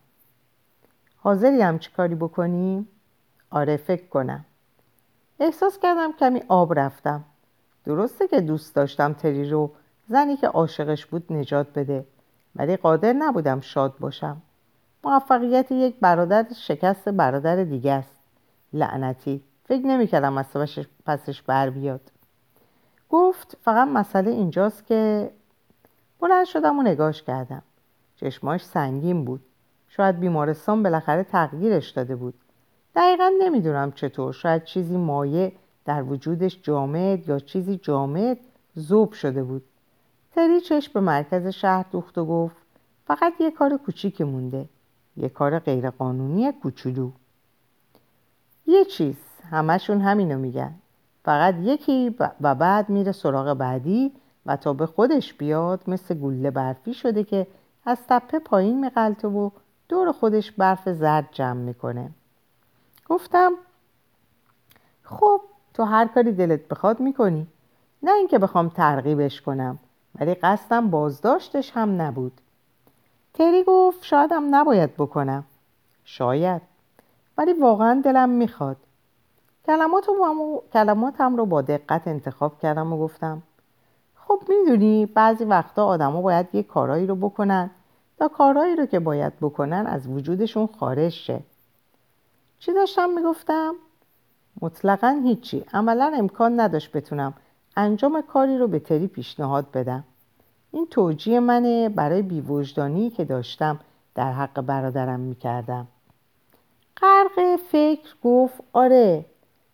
حاضری 1.18 1.62
هم 1.62 1.80
چی 1.80 1.92
کاری 1.92 2.16
بکنیم؟ 2.16 2.88
آره 3.52 3.78
فکر 3.78 4.08
کنم. 4.08 4.46
احساس 5.40 5.80
کردم 5.80 6.12
کمی 6.12 6.42
آب 6.48 6.80
رفتم. 6.80 7.24
درسته 7.86 8.28
که 8.28 8.42
دوست 8.42 8.76
داشتم 8.76 9.14
تری 9.14 9.50
رو 9.50 9.72
زنی 10.08 10.38
که 10.38 10.48
عاشقش 10.48 11.06
بود 11.06 11.34
نجات 11.34 11.68
بده 11.76 12.06
ولی 12.56 12.78
قادر 12.78 13.14
نبودم 13.14 13.60
شاد 13.60 13.94
باشم. 14.00 14.42
موفقیت 15.04 15.72
یک 15.72 15.96
برادر 16.02 16.46
شکست 16.56 17.10
برادر 17.10 17.64
دیگه 17.64 17.92
است. 17.92 18.20
لعنتی. 18.74 19.44
فکر 19.70 19.86
نمی‌کردم 19.86 20.38
از 20.38 20.46
پسش 21.06 21.42
بر 21.42 21.70
بیاد. 21.70 22.02
گفت 23.10 23.58
فقط 23.62 23.88
مسئله 23.88 24.32
اینجاست 24.32 24.86
که 24.86 25.32
بلند 26.20 26.46
شدم 26.46 26.80
و 26.80 26.84
نگاش 26.84 27.24
کردم. 27.24 27.62
چشماش 28.16 28.66
سنگین 28.66 29.26
بود. 29.26 29.42
شاید 29.88 30.20
بیمارستان 30.20 30.84
بالاخره 30.84 31.24
تغییرش 31.24 31.90
داده 31.90 32.16
بود. 32.16 32.34
دقیقا 32.96 33.32
نمی‌دونم 33.40 33.92
چطور. 33.92 34.34
شاید 34.34 34.64
چیزی 34.64 34.98
مایع 34.98 35.52
در 35.86 36.04
وجودش 36.04 36.60
جامد 36.64 37.30
یا 37.30 37.40
چیزی 37.40 37.78
جامد 37.78 38.38
زوب 38.76 39.14
شده 39.14 39.44
بود. 39.44 39.64
تری 40.36 40.62
چشم 40.62 40.94
به 40.94 41.00
مرکز 41.00 41.48
شهر 41.48 41.86
دوخت 41.92 42.18
و 42.18 42.26
گفت 42.26 42.56
فقط 43.08 43.34
یه 43.40 43.52
کار 43.52 43.78
کوچیک 43.78 44.22
مونده. 44.22 44.70
یه 45.18 45.30
کار 45.30 45.60
غیرقانونی 45.60 46.52
کوچولو. 46.52 47.12
یه 48.68 48.86
چیز. 48.86 49.29
همشون 49.50 50.02
همینو 50.02 50.38
میگن. 50.38 50.76
فقط 51.26 51.56
یکی 51.62 52.16
و 52.42 52.56
بعد 52.56 52.90
میره 52.90 53.12
سراغ 53.12 53.54
بعدی 53.54 54.12
و 54.46 54.56
تا 54.56 54.74
به 54.74 54.86
خودش 54.86 55.34
بیاد 55.34 55.90
مثل 55.90 56.16
گوله 56.16 56.52
برفی 56.52 56.94
شده 56.94 57.24
که 57.24 57.48
از 57.86 57.98
تپه 58.10 58.40
پایین 58.40 58.80
میقلته 58.86 59.28
و 59.28 59.50
دور 59.90 60.12
خودش 60.12 60.52
برف 60.52 60.90
زرد 60.90 61.30
جمع 61.32 61.60
می‌کنه. 61.60 62.10
گفتم 63.10 63.52
خب 65.04 65.42
تو 65.74 65.84
هر 65.84 66.08
کاری 66.08 66.32
دلت 66.32 66.68
بخواد 66.68 67.00
می‌کنی. 67.00 67.48
نه 68.04 68.12
اینکه 68.12 68.40
بخوام 68.40 68.70
ترغیبش 68.70 69.42
کنم 69.42 69.80
ولی 70.20 70.34
قصدم 70.34 70.90
بازداشتش 70.90 71.72
هم 71.72 72.02
نبود. 72.02 72.42
تری 73.34 73.64
گفت 73.64 74.04
شایدم 74.04 74.56
نباید 74.56 74.94
بکنم. 74.94 75.44
شاید. 76.06 76.62
ولی 77.38 77.54
واقعا 77.54 78.02
دلم 78.06 78.30
می‌خواد. 78.30 78.78
کلماتم 80.74 81.36
رو 81.38 81.46
با 81.46 81.62
دقت 81.62 82.08
انتخاب 82.08 82.60
کردم 82.60 82.94
و 82.94 82.98
گفتم 82.98 83.44
خب 84.16 84.42
می‌دونی 84.50 85.06
بعضی 85.06 85.46
وقتا 85.46 85.86
آدما 85.86 86.22
باید 86.22 86.48
یه 86.54 86.64
کارایی 86.64 87.08
رو 87.08 87.16
بکنن 87.16 87.70
تا 88.18 88.28
کارهایی 88.28 88.76
رو 88.76 88.86
که 88.86 89.00
باید 89.00 89.34
بکنن 89.42 89.86
از 89.88 90.08
وجودشون 90.08 90.68
خارج 90.80 91.10
شه. 91.10 91.40
چی 92.60 92.74
داشتم 92.74 93.10
می‌گفتم؟ 93.10 93.76
مطلقا 94.62 95.22
هیچی. 95.24 95.66
عملا 95.74 96.12
امکان 96.16 96.60
نداشت 96.60 96.92
بتونم 96.92 97.34
انجام 97.78 98.22
کاری 98.22 98.58
رو 98.58 98.68
به 98.68 98.80
تری 98.80 99.08
پیشنهاد 99.08 99.72
بدم. 99.72 100.04
این 100.72 100.88
توجیه 100.88 101.40
منه 101.40 101.90
برای 101.90 102.22
بیوجدانی 102.22 103.10
که 103.10 103.26
داشتم 103.26 103.80
در 104.16 104.32
حق 104.32 104.62
برادرم 104.62 105.20
می‌کردم. 105.20 105.88
غرق 107.02 107.56
فکر 107.56 108.16
گفت 108.24 108.62
آره 108.74 109.26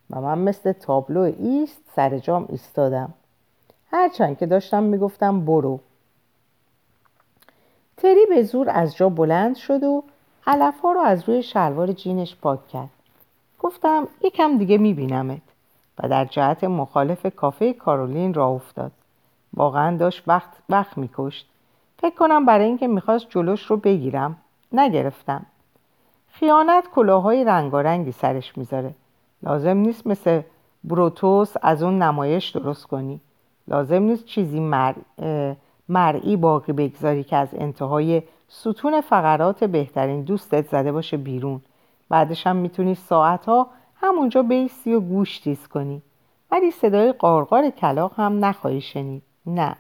و 0.10 0.22
من 0.22 0.38
مثل 0.38 0.72
تابلو 0.72 1.22
ایست 1.22 1.82
سر 1.96 2.18
جام 2.18 2.46
ایستادم. 2.50 3.14
هرچند 3.92 4.38
که 4.38 4.46
داشتم 4.46 4.84
می‌گفتم 4.84 5.46
برو. 5.46 5.80
تری 7.98 8.26
به 8.30 8.44
زور 8.44 8.70
از 8.70 8.96
جا 8.96 9.10
بلند 9.10 9.56
شد 9.56 9.84
و 9.84 10.04
علف 10.48 10.80
ها 10.80 10.92
رو 10.92 11.00
از 11.00 11.30
روی 11.30 11.44
شلوار 11.44 11.92
جینش 11.92 12.36
پاک 12.36 12.68
کرد. 12.68 12.90
گفتم 13.60 14.08
یکم 14.22 14.58
دیگه 14.58 14.78
میبینمت. 14.78 15.42
و 16.00 16.10
در 16.10 16.26
جهت 16.26 16.64
مخالف 16.64 17.36
کافه 17.36 17.74
کارولین 17.74 18.34
را 18.34 18.48
افتاد. 18.48 18.92
واقعا 19.54 19.98
داشت 19.98 20.24
وقت 20.28 20.50
وقت 20.70 20.98
میکشت. 20.98 21.48
فکر 22.00 22.16
کنم 22.16 22.46
برای 22.46 22.66
اینکه 22.66 22.88
می‌خواست 22.88 23.26
جلوش 23.30 23.66
رو 23.66 23.78
بگیرم. 23.78 24.38
نگرفتم. 24.72 25.46
خیانت 26.32 26.84
کلاهای 26.96 27.44
رنگارنگی 27.44 28.12
سرش 28.12 28.58
می‌ذاره. 28.58 28.94
لازم 29.46 29.78
نیست 29.78 30.08
مثل 30.08 30.42
بروتوس 30.84 31.54
از 31.62 31.84
اون 31.84 32.02
نمایش 32.02 32.50
درست 32.50 32.86
کنی. 32.86 33.20
لازم 33.68 34.04
نیست 34.04 34.26
چیزی 34.26 34.60
مر... 34.60 34.94
مرئی 35.90 36.36
باقی 36.36 36.74
بگذاری 36.74 37.24
که 37.24 37.36
از 37.36 37.50
انتهای 37.54 38.24
ستون 38.48 39.02
فقرات 39.02 39.64
بهترین 39.64 40.22
دوستت 40.22 40.68
زده 40.68 40.92
باشه 40.92 41.18
بیرون. 41.18 41.62
بعدش 42.10 42.48
هم 42.48 42.56
می‌تونی 42.56 42.96
ساعتها 42.96 43.68
همونجا 43.96 44.44
بیستی 44.44 44.94
و 44.94 45.00
گوش 45.00 45.40
تیز 45.40 45.68
کنی. 45.68 46.02
ولی 46.52 46.72
صدای 46.72 47.12
قارقار 47.12 47.70
کلاق 47.70 48.12
هم 48.20 48.46
نخواهی 48.46 48.82
شنید. 48.82 49.24
نه. 49.46 49.76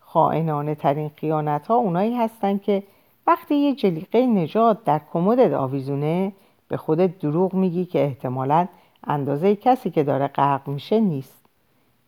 خائنانه 0.00 0.74
ترین 0.74 1.10
خیانت 1.16 1.66
ها 1.66 1.74
اونایی 1.74 2.14
هستن 2.14 2.58
که 2.58 2.82
وقتی 3.26 3.54
یه 3.54 3.74
جلیقه 3.74 4.26
نجات 4.26 4.84
در 4.84 5.00
کمدت 5.12 5.52
آویزونه 5.52 6.32
به 6.68 6.76
خودت 6.76 7.18
دروغ 7.18 7.54
میگی 7.54 7.84
که 7.84 8.04
احتمالا 8.04 8.66
اندازه 9.04 9.56
کسی 9.56 9.90
که 9.90 10.02
داره 10.02 10.26
غرق 10.26 10.68
میشه 10.68 11.00
نیست. 11.00 11.46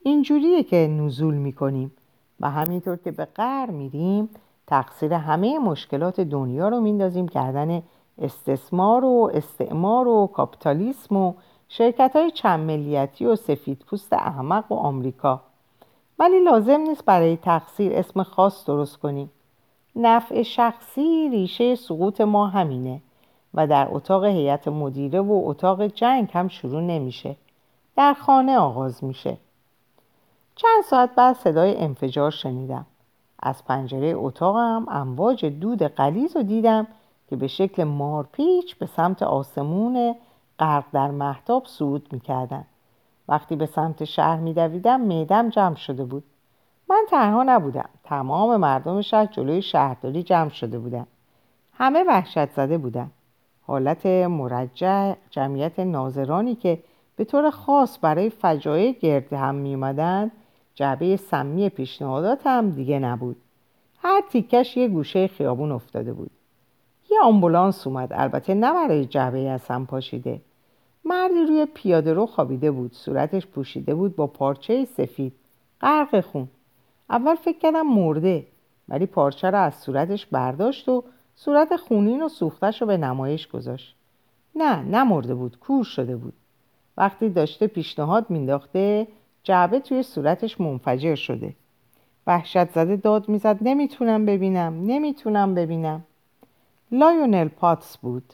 اینجوریه 0.03 0.63
که 0.63 0.77
نزول 0.77 1.35
می‌کنیم 1.35 1.93
و 2.41 2.51
همینطور 2.51 2.97
که 2.97 3.11
به 3.11 3.25
غر 3.25 3.71
میریم 3.71 4.29
تقصیر 4.67 5.13
همه 5.13 5.59
مشکلات 5.59 6.21
دنیا 6.21 6.69
رو 6.69 6.81
میندازیم. 6.81 7.27
گردن 7.27 7.83
استثمار 8.19 9.05
و 9.05 9.31
استعمار 9.35 10.09
و 10.09 10.27
کاپیتالیسم 10.27 11.17
و 11.17 11.35
شرکت 11.69 12.17
های 12.17 12.31
چند 12.31 12.61
ملیتی 12.61 13.27
و 13.27 13.37
سفید 13.37 13.85
پوست 13.87 14.13
احمق 14.13 14.73
و 14.73 14.75
آمریکا. 14.75 15.41
ولی 16.19 16.41
لازم 16.41 16.81
نیست 16.81 17.05
برای 17.05 17.37
تقصیر 17.37 17.93
اسم 17.95 18.23
خاص 18.23 18.67
درست 18.67 18.97
کنیم. 18.97 19.31
نفع 19.97 20.43
شخصی 20.43 21.29
ریشه 21.29 21.75
سقوط 21.75 22.21
ما 22.21 22.47
همینه. 22.47 23.01
و 23.55 23.67
در 23.67 23.89
اتاق 23.91 24.25
هیئت 24.25 24.69
مدیره 24.69 25.21
و 25.21 25.43
اتاق 25.45 25.87
جنگ 25.87 26.31
هم 26.33 26.49
شروع 26.49 26.81
نمیشه. 26.81 27.37
در 27.97 28.15
خانه 28.15 28.59
آغاز 28.59 29.05
میشه. 29.05 29.37
چند 30.57 30.85
ساعت 30.85 31.15
بعد 31.15 31.37
صدای 31.37 31.77
انفجار 31.77 32.31
شنیدم. 32.31 32.87
از 33.39 33.65
پنجره 33.65 34.13
اتاقم 34.17 34.87
امواج 34.89 35.45
دود 35.45 35.83
قلیز 35.83 36.37
رو 36.37 36.43
دیدم 36.43 36.87
که 37.31 37.37
به 37.37 37.47
شکل 37.47 37.85
مارپیچ 37.85 38.77
به 38.77 38.87
سمت 38.87 39.23
آسمون 39.23 40.15
غرق 40.59 40.85
در 40.93 41.11
محتاب 41.11 41.67
صعود 41.67 42.09
می‌کردند 42.13 42.67
وقتی 43.29 43.57
به 43.57 43.67
سمت 43.67 44.05
شهر 44.05 44.37
میدویدم 44.37 45.01
معدم 45.01 45.49
جمع 45.49 45.75
شده 45.75 46.05
بود. 46.05 46.25
من 46.91 47.05
تنها 47.11 47.43
نبودم. 47.43 47.89
تمام 48.05 48.57
مردم 48.57 49.01
شهر 49.01 49.27
جلوی 49.27 49.63
شهرداری 49.63 50.23
جمع 50.23 50.49
شده 50.49 50.79
بودن. 50.79 51.07
همه 51.73 52.05
وحشت 52.09 52.51
زده 52.51 52.79
بودن. 52.79 53.11
حالت 53.67 54.07
مرجع 54.07 55.15
جمعیت 55.31 55.79
ناظرانی 55.79 56.55
که 56.55 56.79
به 57.17 57.25
طور 57.25 57.51
خاص 57.51 57.99
برای 58.03 58.31
فجایع 58.31 58.93
گرد 58.93 59.33
هم 59.33 59.55
می 59.55 59.75
اومدن 59.75 60.31
جعبه 60.75 61.17
سمی 61.17 61.69
پیشنهادات 61.69 62.47
هم 62.47 62.71
دیگه 62.71 62.99
نبود. 62.99 63.37
هر 63.99 64.23
تیکش 64.31 64.77
یه 64.77 64.89
گوشه 64.89 65.27
خیابون 65.27 65.73
افتاده 65.73 66.13
بود. 66.13 66.31
یه 67.11 67.19
آمبولانس 67.23 67.87
اومد 67.87 68.13
البته 68.13 68.55
نه 68.55 68.73
برای 68.73 69.05
جعبه 69.05 69.39
از 69.39 69.69
پاشیده. 69.69 70.41
مردی 71.05 71.45
روی 71.49 71.67
پیاده 71.75 72.13
رو 72.13 72.27
خوابیده 72.27 72.71
بود 72.71 72.93
صورتش 72.93 73.47
پوشیده 73.47 73.95
بود 73.95 74.17
با 74.17 74.27
پارچه 74.27 74.85
سفید. 74.85 75.33
غرق 75.81 76.21
خون. 76.21 76.49
اول 77.11 77.35
فکر 77.35 77.59
کردم 77.59 77.87
مرده 77.87 78.47
ولی 78.89 79.07
پارچه 79.07 79.51
رو 79.51 79.59
از 79.59 79.75
صورتش 79.75 80.27
برداشت 80.27 80.89
و 80.89 81.05
صورت 81.37 81.77
خونین 81.77 82.23
و 82.23 82.29
سوختش 82.29 82.81
رو 82.81 82.87
به 82.87 82.97
نمایش 82.97 83.49
گذاشت. 83.49 83.97
نه 84.57 84.83
نمرده 84.83 85.35
بود 85.35 85.59
کور 85.59 85.85
شده 85.85 86.17
بود. 86.17 86.33
وقتی 86.97 87.29
داشته 87.29 87.67
پیشنهاد 87.67 88.31
مینداخته 88.31 89.07
جعبه 89.43 89.81
توی 89.81 90.03
صورتش 90.03 90.61
منفجر 90.61 91.15
شده. 91.15 91.55
وحشت 92.27 92.71
زده 92.71 92.97
داد 92.97 93.29
می‌زد 93.29 93.59
نمی‌تونم 93.61 94.27
ببینم 94.27 94.87
نمی‌تونم 94.87 95.55
ببینم. 95.55 96.05
لایونل 96.93 97.49
پاتس 97.49 97.97
بود. 97.97 98.33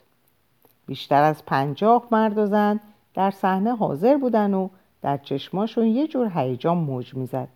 بیشتر 0.87 1.23
از 1.23 1.45
پنجاه 1.45 2.07
مرد 2.11 2.39
و 2.39 2.47
زن 2.47 2.81
در 3.15 3.31
صحنه 3.31 3.77
حاضر 3.77 4.17
بودن 4.17 4.55
و 4.55 4.69
در 5.03 5.17
چشماشون 5.17 5.87
یه 5.87 6.07
جور 6.07 6.33
هیجان 6.35 6.79
موج 6.79 7.15
می‌زد. 7.15 7.49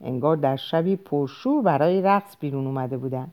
انگار 0.00 0.36
در 0.36 0.56
شبی 0.56 0.96
پرشور 0.96 1.62
برای 1.62 2.02
رقص 2.02 2.36
بیرون 2.40 2.66
اومده 2.66 2.98
بودن. 2.98 3.28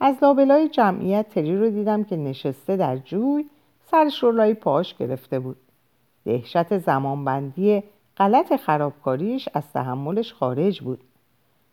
از 0.00 0.16
لابلای 0.22 0.68
جمعیت 0.68 1.28
تری 1.28 1.56
رو 1.56 1.70
دیدم 1.70 2.04
که 2.04 2.16
نشسته 2.16 2.76
در 2.76 2.96
جوی 2.96 3.44
سرش 3.90 4.22
رو 4.22 4.32
لای 4.32 4.54
پاش 4.54 4.94
گرفته 4.94 5.38
بود. 5.38 5.56
دهشت 6.24 6.78
زمانبندی 6.78 7.82
غلط 8.16 8.56
خرابکاریش 8.56 9.48
از 9.54 9.72
تحملش 9.72 10.32
خارج 10.32 10.80
بود. 10.80 11.00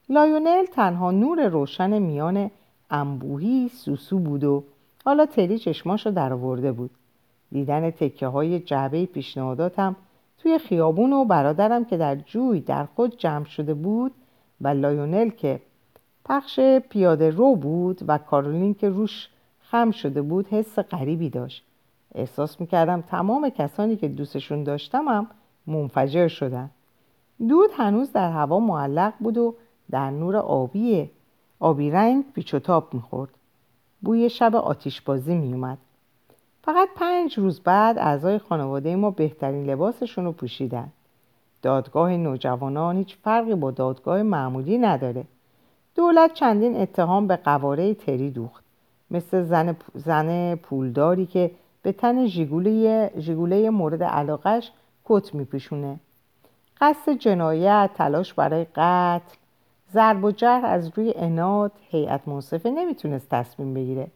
لایونل 0.10 0.66
تنها 0.66 1.12
نور 1.12 1.48
روشن 1.48 2.00
میان 2.00 2.52
انبوهی 2.90 3.70
سوسو 3.70 4.20
بود 4.20 4.44
و 4.44 4.64
حالا 5.06 5.26
تری 5.26 5.60
چشماشو 5.60 6.12
در 6.12 6.34
آورده 6.34 6.72
بود. 6.72 6.92
دیدن 7.52 7.92
تکه 7.92 8.28
های 8.28 8.60
جعبه 8.60 9.06
پیشنهاداتم 9.06 9.96
توی 10.38 10.58
خیابون 10.58 11.14
و 11.14 11.26
برادرم 11.26 11.86
که 11.86 11.98
در 11.98 12.16
جوی 12.16 12.60
در 12.60 12.86
خود 12.86 13.18
جمع 13.18 13.46
شده 13.46 13.74
بود 13.74 14.12
و 14.62 14.68
لایونل 14.68 15.30
که 15.30 15.62
پخش 16.26 16.60
پیاده 16.90 17.30
رو 17.30 17.56
بود 17.56 18.02
و 18.08 18.18
کارولین 18.18 18.74
که 18.74 18.90
روش 18.90 19.30
خم 19.60 19.92
شده 19.92 20.22
بود 20.22 20.48
حس 20.48 20.80
غریبی 20.80 21.30
داشت. 21.30 21.64
احساس 22.16 22.62
می‌کردم 22.62 23.02
تمام 23.02 23.50
کسانی 23.50 23.96
که 23.96 24.08
دوستشون 24.08 24.64
داشتم 24.64 25.08
هم 25.08 25.28
منفجر 25.68 26.28
شدن. 26.28 26.70
دود 27.48 27.70
هنوز 27.78 28.12
در 28.12 28.32
هوا 28.32 28.60
معلق 28.60 29.14
بود 29.20 29.38
و 29.38 29.56
در 29.92 30.10
نور 30.10 30.36
آبی 30.36 31.10
آبی 31.60 31.92
رنگ 31.92 32.24
پیچ 32.34 32.54
و 32.54 32.60
تاب 32.60 32.94
می‌خورد. 32.94 33.30
بوی 34.02 34.30
شب 34.30 34.56
آتیشبازی 34.56 35.36
میومد 35.36 35.78
فقط 36.64 36.90
پنج 36.96 37.40
روز 37.40 37.60
بعد 37.60 37.98
اعضای 37.98 38.38
خانواده 38.40 38.96
ما 38.96 39.12
بهترین 39.12 39.70
لباسشون 39.70 40.26
رو 40.26 40.32
پوشیدن. 40.32 40.88
دادگاه 41.62 42.18
نوجوانان 42.18 42.98
هیچ 42.98 43.18
فرقی 43.24 43.56
با 43.56 43.72
دادگاه 43.72 44.24
معمولی 44.24 44.78
نداره. 44.78 45.24
دولت 45.96 46.34
چندین 46.34 46.82
اتهام 46.82 47.28
به 47.28 47.36
قواره 47.36 47.94
تری 47.94 48.32
دوخت. 48.32 48.64
مثل 49.12 49.44
زن, 49.44 49.76
زن 49.94 50.56
پولداری 50.56 51.26
که 51.26 51.52
به 51.82 51.92
تن 51.92 52.26
ژیگوله 53.18 53.70
مورد 53.70 54.04
علاقش 54.04 54.72
کت 55.06 55.36
میپوشونه 55.36 56.00
قصد 56.82 57.12
جنایت 57.12 57.90
تلاش 57.96 58.34
برای 58.34 58.66
قتل 58.76 59.36
ضرب 59.94 60.24
و 60.24 60.32
جرح 60.32 60.66
از 60.66 60.92
روی 60.96 61.14
اناد 61.16 61.72
هیئت 61.90 62.28
منصفه 62.28 62.70
نمی‌تونست 62.70 63.30
تصمیم 63.30 63.74
بگیره. 63.74 64.08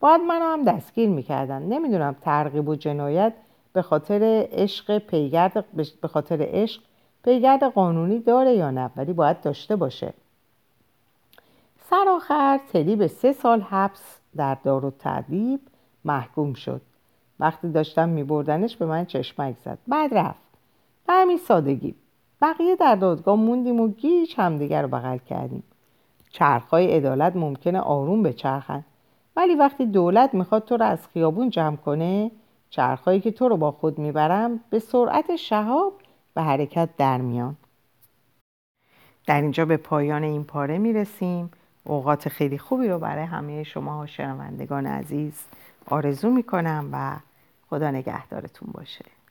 باید 0.00 0.20
منو 0.20 0.44
هم 0.44 0.64
دستگیر 0.64 1.08
می‌کردن. 1.08 1.62
نمی‌دونم 1.62 2.16
ترغیب 2.20 2.68
و 2.68 2.74
جنایت 2.74 3.32
به 3.72 3.82
خاطر 3.82 4.46
عشق 4.52 4.98
پیگرد 4.98 5.64
به 6.02 6.08
خاطر 6.08 6.46
عشق 6.50 6.82
پیگرد 7.24 7.64
قانونی 7.64 8.18
داره 8.18 8.54
یا 8.54 8.70
نه 8.70 8.90
ولی 8.96 9.12
باید 9.12 9.40
داشته 9.40 9.76
باشه. 9.76 10.12
سرآخر 11.90 12.60
تری 12.72 12.96
به 12.96 13.08
سه 13.08 13.32
سال 13.32 13.60
حبس 13.60 14.20
در 14.36 14.54
دار 14.54 14.84
و 14.84 14.90
تعدیب 14.90 15.60
محکوم 16.04 16.52
شد. 16.52 16.80
وقتی 17.40 17.68
داشتم 17.68 18.08
میبردنش 18.08 18.76
به 18.76 18.86
من 18.86 19.04
چشمک 19.04 19.56
زد. 19.64 19.78
بعد 19.88 20.14
رفت. 20.14 20.40
به 21.06 21.12
همین 21.12 21.36
سادگی. 21.38 21.94
بقیه 22.42 22.76
در 22.76 22.94
دادگاه 22.94 23.36
موندیم 23.36 23.80
و 23.80 23.88
گیج 23.88 24.34
همدیگر 24.36 24.82
رو 24.82 24.88
بغل 24.88 25.18
کردیم. 25.18 25.62
چرخهای 26.30 26.96
عدالت 26.96 27.36
ممکنه 27.36 27.80
آروم 27.80 28.22
به 28.22 28.32
چرخن 28.32 28.84
ولی 29.36 29.54
وقتی 29.54 29.86
دولت 29.86 30.34
می‌خواد 30.34 30.64
تو 30.64 30.76
رو 30.76 30.84
از 30.84 31.08
خیابون 31.08 31.50
جمع 31.50 31.76
کنه 31.76 32.30
چرخهایی 32.70 33.20
که 33.20 33.30
تو 33.30 33.48
رو 33.48 33.56
با 33.56 33.70
خود 33.70 33.98
می‌برم 33.98 34.60
به 34.70 34.78
سرعت 34.78 35.36
شهاب 35.36 35.92
به 36.34 36.42
حرکت 36.42 36.88
در 36.96 37.20
میان. 37.20 37.56
در 39.26 39.40
اینجا 39.40 39.64
به 39.64 39.76
پایان 39.76 40.24
این 40.24 40.44
پاره 40.44 40.78
می‌رسیم. 40.78 41.50
اوقات 41.90 42.28
خیلی 42.28 42.58
خوبی 42.58 42.88
رو 42.88 42.98
برای 42.98 43.24
همه 43.24 43.62
شما 43.62 44.06
شنوندگان 44.06 44.86
عزیز 44.86 45.32
آرزو 45.86 46.30
می‌کنم 46.30 46.88
و 46.92 47.16
خدا 47.70 47.90
نگهدارتون 47.90 48.68
باشه. 48.72 49.04